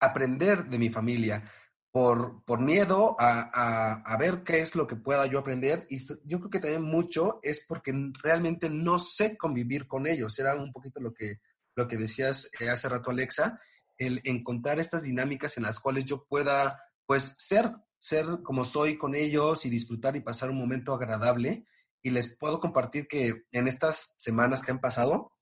[0.00, 1.44] aprender de mi familia
[1.90, 5.86] por, por miedo a, a, ver qué es lo que pueda yo aprender.
[5.90, 7.92] Y yo creo que también mucho es porque
[8.22, 10.38] realmente no sé convivir con ellos.
[10.38, 11.40] Era un poquito lo que,
[11.76, 13.60] lo que decías eh, hace rato, Alexa,
[13.98, 19.14] el encontrar estas dinámicas en las cuales yo pueda pues ser, ser como soy con
[19.14, 21.66] ellos y disfrutar y pasar un momento agradable.
[22.02, 25.32] Y les puedo compartir que en estas semanas que han pasado,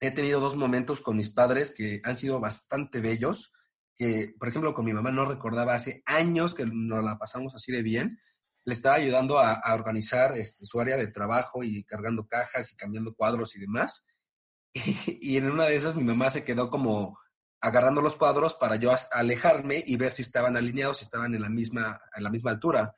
[0.00, 3.52] he tenido dos momentos con mis padres que han sido bastante bellos,
[3.96, 7.72] que por ejemplo con mi mamá no recordaba hace años que nos la pasamos así
[7.72, 8.18] de bien.
[8.64, 13.14] Le estaba ayudando a, organizar este, su área de trabajo y cargando cajas y cambiando
[13.14, 14.04] cuadros y demás.
[14.74, 17.18] y en una de esas mi mamá se quedó como
[17.62, 21.48] agarrando los cuadros para yo alejarme y ver si estaban alineados, si estaban en la
[21.48, 22.96] misma, en la misma altura.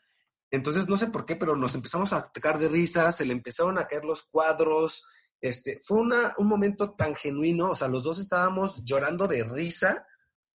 [0.51, 3.79] Entonces, no sé por qué, pero nos empezamos a atacar de risa, se le empezaron
[3.79, 5.05] a caer los cuadros.
[5.41, 10.07] Este, fue una, un momento tan genuino, o sea, los dos estábamos llorando de risa,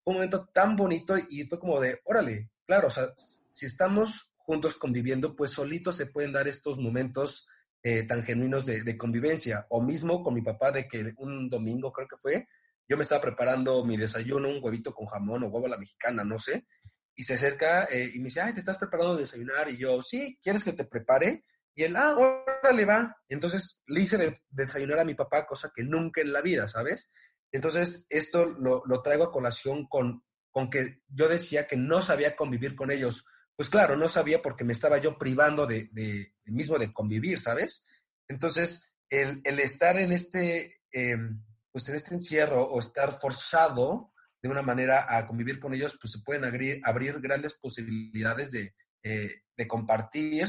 [0.06, 3.14] un momento tan bonito y fue como de, órale, claro, o sea,
[3.52, 7.48] si estamos juntos conviviendo, pues solitos se pueden dar estos momentos
[7.84, 9.68] eh, tan genuinos de, convivencia.
[9.70, 12.48] O mismo con mi papá de que un domingo creo que fue,
[12.90, 16.24] yo me estaba preparando mi desayuno, un huevito con jamón o huevo a la mexicana,
[16.24, 16.66] no sé,
[17.16, 19.70] y se acerca eh, y me dice, ay, ¿te estás preparando de desayunar?
[19.70, 21.44] Y yo, sí, ¿quieres que te prepare?
[21.76, 23.16] Y él, ah, órale, va.
[23.30, 27.12] Entonces le hice de, desayunar a mi papá, cosa que nunca en la vida, ¿sabes?
[27.52, 32.36] Entonces, esto lo, lo traigo a colación con, con que yo decía que no sabía
[32.36, 33.26] convivir con ellos.
[33.56, 37.86] Pues claro, no sabía porque me estaba yo privando de, de, mismo de convivir, ¿sabes?
[38.28, 44.12] Entonces, el, el estar en este, em, pues en este encierro o estar forzado
[44.42, 49.42] de una manera a convivir con ellos, pues se pueden abrir, grandes posibilidades de, eh,
[49.58, 50.48] de compartir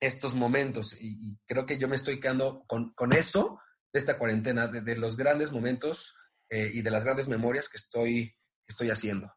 [0.00, 0.96] estos momentos.
[1.00, 3.60] Y, creo que yo me estoy quedando con, con eso
[3.92, 6.14] de esta cuarentena, de, de los grandes momentos
[6.50, 8.28] eh, y de las grandes memorias que estoy,
[8.66, 9.32] que estoy haciendo.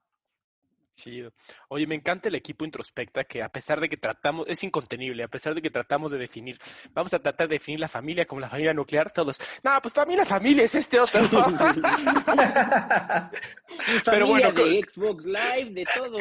[0.95, 1.33] Chido.
[1.69, 5.27] Oye, me encanta el equipo Introspecta que a pesar de que tratamos, es incontenible, a
[5.27, 6.57] pesar de que tratamos de definir,
[6.91, 10.07] vamos a tratar de definir la familia como la familia nuclear, todos, no, pues para
[10.07, 11.21] mí la familia es este otro.
[14.05, 16.19] pero bueno, de Xbox Live, de todo.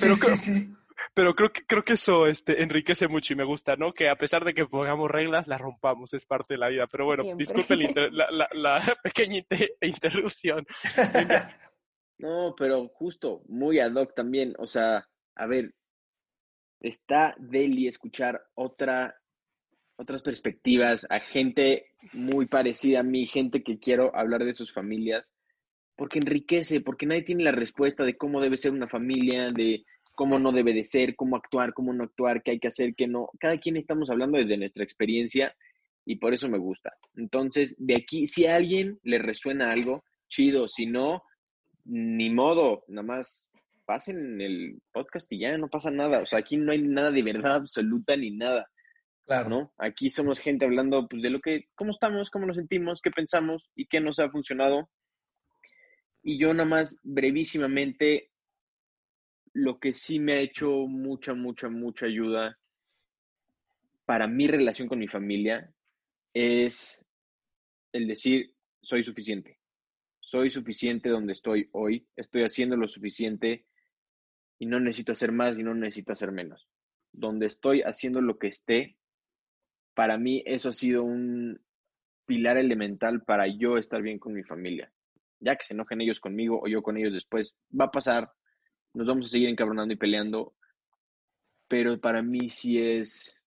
[0.00, 0.68] pero, sí, sí,
[1.14, 3.92] pero creo que creo que eso este, enriquece mucho y me gusta, ¿no?
[3.92, 6.86] Que a pesar de que pongamos reglas, las rompamos, es parte de la vida.
[6.86, 7.76] Pero bueno, disculpe
[8.10, 9.42] la, la, la, pequeña
[9.80, 10.66] interrupción.
[12.22, 14.54] No, pero justo, muy ad hoc también.
[14.58, 15.74] O sea, a ver,
[16.80, 19.16] está deli escuchar otra,
[19.96, 25.32] otras perspectivas, a gente muy parecida a mí, gente que quiero hablar de sus familias,
[25.96, 30.38] porque enriquece, porque nadie tiene la respuesta de cómo debe ser una familia, de cómo
[30.38, 33.30] no debe de ser, cómo actuar, cómo no actuar, qué hay que hacer, qué no.
[33.40, 35.56] Cada quien estamos hablando desde nuestra experiencia
[36.04, 36.92] y por eso me gusta.
[37.16, 41.22] Entonces, de aquí, si a alguien le resuena algo, chido, si no,
[41.84, 43.50] ni modo, nada más
[43.84, 46.20] pasen el podcast y ya no pasa nada.
[46.20, 48.68] O sea, aquí no hay nada de verdad absoluta ni nada.
[49.26, 49.48] Claro.
[49.48, 49.72] ¿No?
[49.78, 53.70] Aquí somos gente hablando pues, de lo que, cómo estamos, cómo nos sentimos, qué pensamos
[53.74, 54.90] y qué nos ha funcionado.
[56.22, 58.30] Y yo nada más brevísimamente,
[59.52, 62.58] lo que sí me ha hecho mucha, mucha, mucha ayuda
[64.06, 65.72] para mi relación con mi familia
[66.34, 67.04] es
[67.92, 69.61] el decir, soy suficiente
[70.32, 73.66] soy suficiente donde estoy hoy, estoy haciendo lo suficiente
[74.58, 76.66] y no necesito hacer más y no necesito hacer menos.
[77.12, 78.96] Donde estoy haciendo lo que esté,
[79.92, 81.60] para mí eso ha sido un
[82.24, 84.90] pilar elemental para yo estar bien con mi familia.
[85.38, 88.32] Ya que se enojen ellos conmigo o yo con ellos después, va a pasar,
[88.94, 90.54] nos vamos a seguir encabronando y peleando,
[91.68, 93.38] pero para mí sí es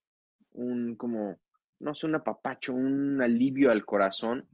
[0.51, 1.39] un como,
[1.79, 4.47] no sé, un apapacho, un alivio al corazón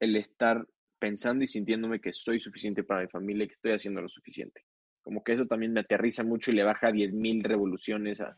[0.00, 0.66] el estar
[0.98, 4.64] pensando y sintiéndome que soy suficiente para mi familia y que estoy haciendo lo suficiente.
[5.02, 8.36] Como que eso también me aterriza mucho y le baja 10.000 revoluciones a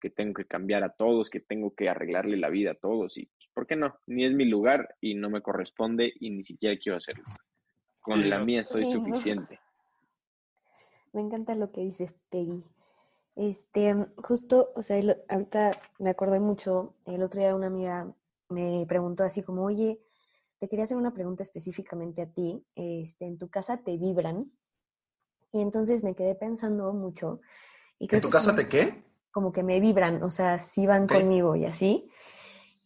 [0.00, 3.16] que tengo que cambiar a todos, que tengo que arreglarle la vida a todos.
[3.16, 3.98] Y, pues, ¿por qué no?
[4.06, 7.24] Ni es mi lugar y no me corresponde y ni siquiera quiero hacerlo.
[8.02, 9.58] Con la mía soy suficiente.
[11.14, 12.62] Me encanta lo que dices, Peggy.
[13.36, 18.14] Este, justo, o sea, ahorita me acordé mucho, el otro día una amiga
[18.50, 19.98] me preguntó así como, oye,
[20.64, 22.64] te quería hacer una pregunta específicamente a ti.
[22.74, 24.50] Este, ¿En tu casa te vibran?
[25.52, 27.42] Y entonces me quedé pensando mucho.
[27.98, 29.04] Y ¿En tu casa te qué?
[29.30, 32.08] Como que me vibran, o sea, sí van conmigo y así.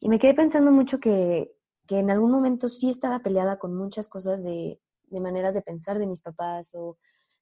[0.00, 1.54] Y me quedé pensando mucho que,
[1.86, 6.00] que, en algún momento sí estaba peleada con muchas cosas de, de, maneras de pensar
[6.00, 6.98] de mis papás o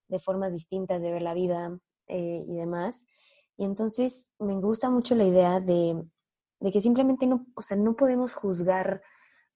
[0.08, 1.78] de formas distintas de ver la vida
[2.08, 3.06] eh, y demás.
[3.56, 6.04] Y entonces me gusta mucho la idea de,
[6.60, 9.00] de que simplemente no, o sea, no podemos juzgar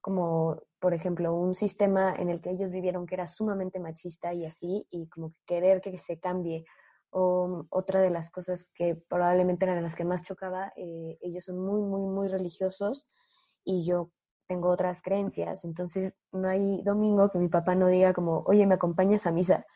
[0.01, 4.47] como, por ejemplo, un sistema en el que ellos vivieron que era sumamente machista y
[4.47, 6.65] así, y como que querer que se cambie.
[7.11, 11.59] O otra de las cosas que probablemente eran las que más chocaba, eh, ellos son
[11.59, 13.07] muy, muy, muy religiosos
[13.65, 14.11] y yo
[14.49, 15.65] tengo otras creencias.
[15.65, 19.67] Entonces, no hay domingo que mi papá no diga como, oye, ¿me acompañas a misa?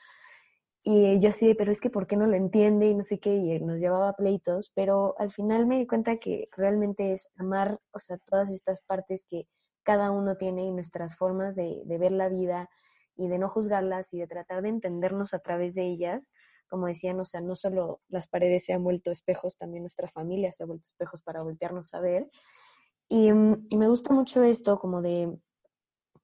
[0.82, 2.86] Y yo así, pero es que ¿por qué no lo entiende?
[2.88, 6.48] Y no sé qué, y nos llevaba pleitos, pero al final me di cuenta que
[6.56, 9.46] realmente es amar, o sea, todas estas partes que
[9.84, 12.68] cada uno tiene y nuestras formas de, ver la vida
[13.16, 16.32] y de no juzgarlas y de tratar de entendernos a través de ellas.
[16.68, 20.52] Como decían, o sea, no solo las paredes se han vuelto espejos, también nuestra familia
[20.52, 22.28] se ha vuelto espejos para voltearnos a ver.
[23.08, 25.38] Y, mm, me gusta mucho esto, como de,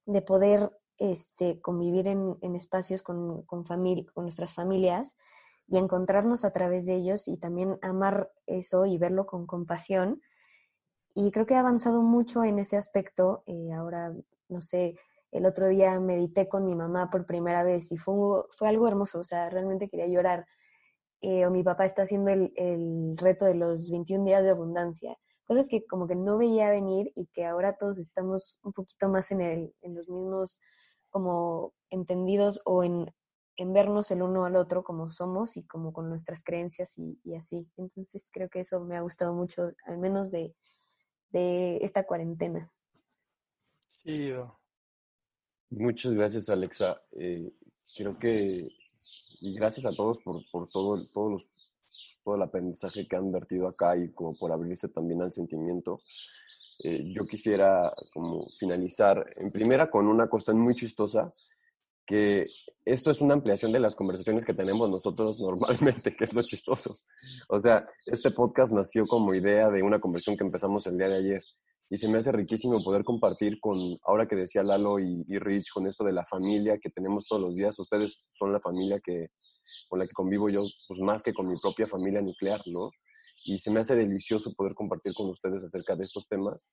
[0.06, 3.46] de poder este, convivir en, espacios con
[4.16, 5.16] nuestras familias
[5.70, 10.20] y encontrarnos a través de ellos y también amar eso y verlo con compasión
[11.26, 13.42] y creo que he avanzado mucho en ese aspecto.
[13.46, 14.14] Eh, ahora,
[14.48, 14.96] no sé,
[15.30, 19.20] el otro día medité con mi mamá por primera vez y fue, fue algo hermoso,
[19.20, 20.46] o sea, realmente quería llorar.
[21.20, 25.16] Eh, o mi papá está haciendo el, el, reto de los 21 días de abundancia.
[25.44, 29.30] Cosas que como que no veía venir y que ahora todos estamos un poquito más
[29.30, 30.58] en, el, en los mismos
[31.10, 33.12] como entendidos o en,
[33.56, 37.68] en vernos el uno al otro como somos y como con nuestras creencias y, así.
[37.76, 40.54] Entonces creo que eso me ha gustado mucho, al menos de,
[41.30, 42.70] de esta cuarentena.
[45.70, 47.00] Muchas gracias, Alexa.
[47.12, 47.52] Eh,
[47.96, 48.68] creo que,
[49.40, 51.46] y gracias a todos por, por todo, todos los,
[52.24, 56.00] todo el aprendizaje que han vertido acá y como por abrirse también al sentimiento.
[56.82, 61.30] Eh, yo quisiera como finalizar en primera con una cuestión muy chistosa
[62.11, 62.44] que
[62.84, 66.98] esto es una ampliación de las conversaciones que tenemos nosotros normalmente, que es lo chistoso.
[67.48, 71.18] O sea, este podcast nació como idea de una conversación que empezamos el día de
[71.18, 71.42] ayer
[71.88, 75.86] y se me hace riquísimo poder compartir con, ahora que decía Lalo y, Rich, con
[75.86, 77.78] esto de la familia que tenemos todos los días.
[77.78, 79.28] Ustedes son la familia que,
[79.88, 82.90] con la que convivo yo, pues más que con mi propia familia nuclear, ¿no?
[83.44, 86.66] Y se me hace delicioso poder compartir con ustedes acerca de estos temas.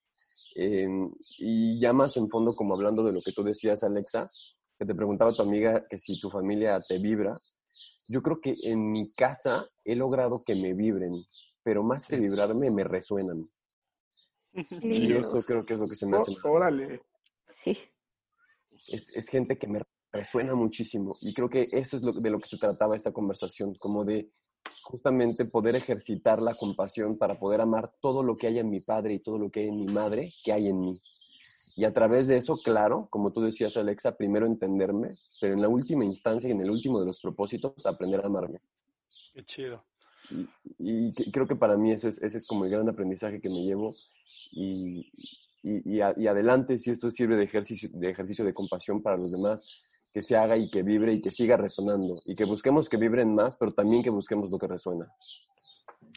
[0.55, 1.07] Em,
[1.37, 4.27] y ya más en fondo, como hablando de lo que tú decías, Alexa,
[4.77, 7.35] que te preguntaba tu amiga que si tu familia te vibra.
[8.07, 11.23] Yo creo que en mi casa he logrado que me vibren,
[11.63, 13.49] pero más que vibrarme, me resuenan.
[14.53, 15.07] Sí.
[15.07, 16.33] Yo eso creo que es lo que se me hace.
[16.43, 17.01] órale.
[17.43, 17.77] Sí.
[18.87, 21.15] Es, es, gente que me resuena muchísimo.
[21.21, 24.31] Y creo que eso es lo, de lo que se trataba esta conversación, como de
[24.83, 29.15] justamente poder ejercitar la compasión para poder amar todo lo que hay en mi padre
[29.15, 30.99] y todo lo que hay en mi madre, que hay en mí.
[31.77, 35.69] Y a través de eso, claro, como tú decías, Alexa, primero entenderme, pero en la
[35.69, 38.59] última instancia y en el último de los propósitos, aprender a amarme.
[39.31, 39.83] Qué chido.
[40.79, 43.63] Y, creo que para mí ese es, ese es, como el gran aprendizaje que me
[43.63, 43.95] llevo.
[44.51, 45.11] Y,
[45.61, 49.79] y, adelante, si esto sirve de ejercicio, de ejercicio de compasión para los demás,
[50.11, 52.23] que se haga y que vibre y que siga resonando.
[52.25, 55.05] Y que busquemos que vibren más, pero también que busquemos lo que resuena.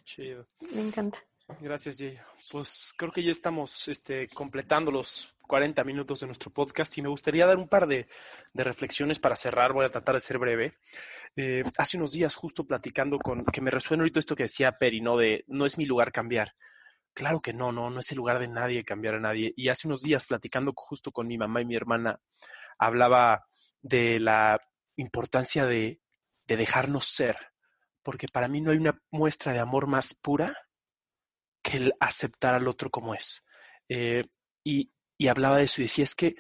[0.06, 0.46] Chido.
[0.74, 1.18] Me encanta.
[1.60, 2.16] Gracias, Jay.
[2.50, 7.08] Pues creo que ya estamos este, completando los 40 minutos de nuestro podcast y me
[7.08, 8.06] gustaría dar un par de,
[8.54, 9.72] reflexiones para cerrar.
[9.72, 10.74] Voy a tratar de ser breve.
[11.34, 15.00] Eh, hace unos días, justo platicando con, que me resuena ahorita esto que decía Peri,
[15.00, 15.16] ¿no?
[15.16, 16.54] De no es mi lugar cambiar.
[17.12, 19.52] Claro que no, no, no es el lugar de nadie cambiar a nadie.
[19.56, 22.20] Y hace unos días, platicando justo con mi mamá y mi hermana,
[22.78, 23.44] hablaba
[23.82, 24.60] de la
[24.94, 26.00] importancia de,
[26.46, 27.36] de dejarnos ser,
[28.04, 30.56] porque para mí no hay una muestra de amor más pura
[31.60, 33.42] que el aceptar al otro como es.
[33.88, 34.22] Eh,
[34.62, 36.34] y, y hablaba de eso y decía, es que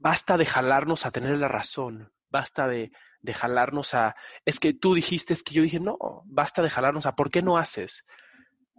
[0.00, 4.94] basta de jalarnos a tener la razón, basta de, de jalarnos a, es que tú
[4.94, 8.04] dijiste, es que yo dije, no, basta de jalarnos a, ¿por qué no haces?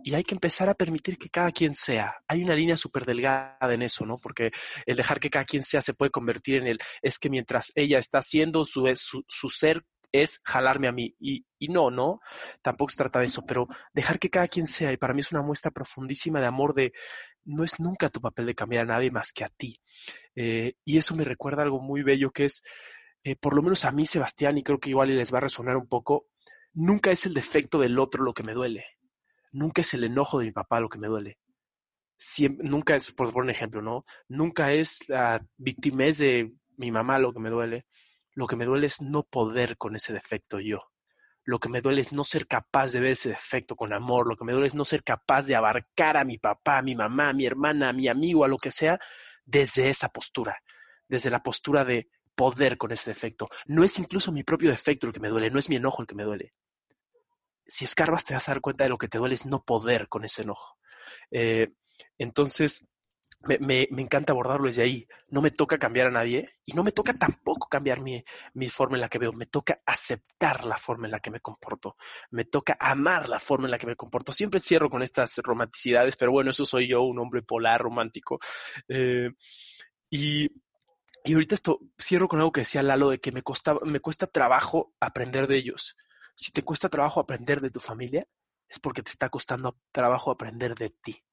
[0.03, 2.13] Y hay que empezar a permitir que cada quien sea.
[2.27, 4.15] Hay una línea súper delgada en eso, ¿no?
[4.21, 4.51] Porque
[4.85, 7.99] el dejar que cada quien sea se puede convertir en el, es que mientras ella
[7.99, 11.15] está haciendo su, su, su ser es jalarme a mí.
[11.19, 12.19] Y, y, no, no,
[12.61, 14.91] tampoco se trata de eso, pero dejar que cada quien sea.
[14.91, 16.93] Y para mí es una muestra profundísima de amor de,
[17.45, 19.79] no es nunca tu papel de cambiar a nadie más que a ti.
[20.35, 22.61] Eh, y eso me recuerda algo muy bello que es,
[23.23, 25.77] eh, por lo menos a mí, Sebastián, y creo que igual les va a resonar
[25.77, 26.27] un poco,
[26.73, 28.85] nunca es el defecto del otro lo que me duele.
[29.51, 31.39] Nunca es el enojo de mi papá lo que me duele.
[32.59, 34.05] Nunca es, por poner un ejemplo, ¿no?
[34.27, 37.85] Nunca es la victimez de mi mamá lo que me duele
[38.39, 40.79] lo que me duele es no poder con ese defecto yo.
[41.43, 44.27] Lo que me duele es no ser capaz de ver ese defecto con amor.
[44.27, 46.95] Lo que me duele es no ser capaz de abarcar a mi papá, a mi
[46.95, 48.99] mamá, a mi hermana, a mi amigo, a lo que sea,
[49.45, 50.57] desde esa postura.
[51.07, 53.49] Desde la postura de poder con ese defecto.
[53.65, 56.07] No es incluso mi propio defecto el que me duele, no es mi enojo el
[56.07, 56.53] que me duele.
[57.67, 60.07] Si escarbas te vas a dar cuenta de lo que te duele es no poder
[60.07, 60.77] con ese enojo.
[61.31, 61.67] Eh,
[62.17, 62.88] entonces,
[63.41, 65.07] me, me, me, encanta abordarlo desde ahí.
[65.29, 68.23] No me toca cambiar a nadie y no me toca tampoco cambiar mi,
[68.69, 69.31] forma en la que veo.
[69.31, 71.95] Me toca aceptar la forma en la que me comporto.
[72.31, 74.33] Me toca amar la forma en la que me comporto.
[74.33, 78.39] Siempre cierro con estas romanticidades, pero bueno, eso soy yo, un hombre polar romántico.
[78.87, 79.29] Eh,
[80.09, 80.51] y,
[81.23, 84.27] y ahorita esto cierro con algo que decía Lalo de que me, costaba, me cuesta
[84.27, 85.97] trabajo aprender de ellos.
[86.35, 88.27] Si te cuesta trabajo aprender de tu familia,
[88.67, 91.23] es porque te está costando trabajo aprender de ti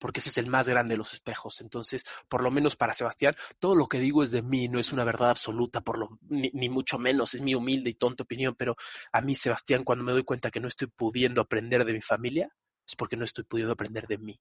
[0.00, 1.60] porque ese es el más grande de los espejos.
[1.60, 4.92] Entonces, por lo menos para Sebastián, todo lo que digo es de mí, no es
[4.92, 8.74] una verdad absoluta, por lo, ni, mucho menos, es mi humilde y tonta opinión, pero
[9.12, 12.48] a mí, Sebastián, cuando me doy cuenta que no estoy pudiendo aprender de mi familia,
[12.86, 14.40] es porque no estoy pudiendo aprender de mí,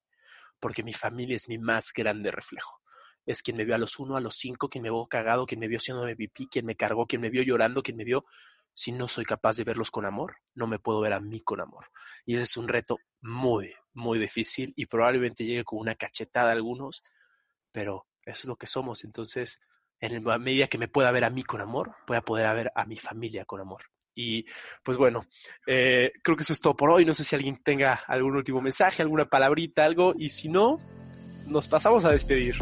[0.60, 2.82] porque mi familia es mi más grande reflejo.
[3.26, 5.60] Es quien me vio a los uno, a los cinco, quien me vio cagado, quien
[5.60, 8.26] me vio siendo pipí, quien me cargó, quien me vio llorando, quien me vio
[8.74, 11.60] si no soy capaz de verlos con amor, no me puedo ver a mí con
[11.60, 11.88] amor.
[12.26, 16.54] Y ese es un reto muy, muy difícil y probablemente llegue con una cachetada a
[16.54, 17.04] algunos,
[17.72, 19.04] pero eso es lo que somos.
[19.04, 19.60] Entonces,
[20.00, 22.72] en la medida que me pueda ver a mí con amor, voy a poder ver
[22.76, 23.84] a mi familia con amor.
[24.16, 24.46] Y
[24.84, 25.26] pues bueno,
[25.66, 27.06] eh, creo que eso es todo por hoy.
[27.06, 30.14] No sé si alguien tenga algún último mensaje, alguna palabrita, algo.
[30.18, 30.78] Y si no,
[31.46, 32.56] nos pasamos a despedir.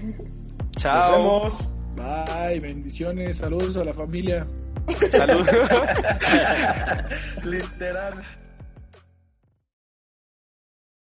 [0.76, 0.92] Chao.
[0.94, 1.68] Nos vemos.
[1.96, 2.60] Bye.
[2.60, 3.38] Bendiciones.
[3.38, 4.46] Saludos a la familia.
[5.10, 5.46] Salud.
[7.44, 8.41] Literal.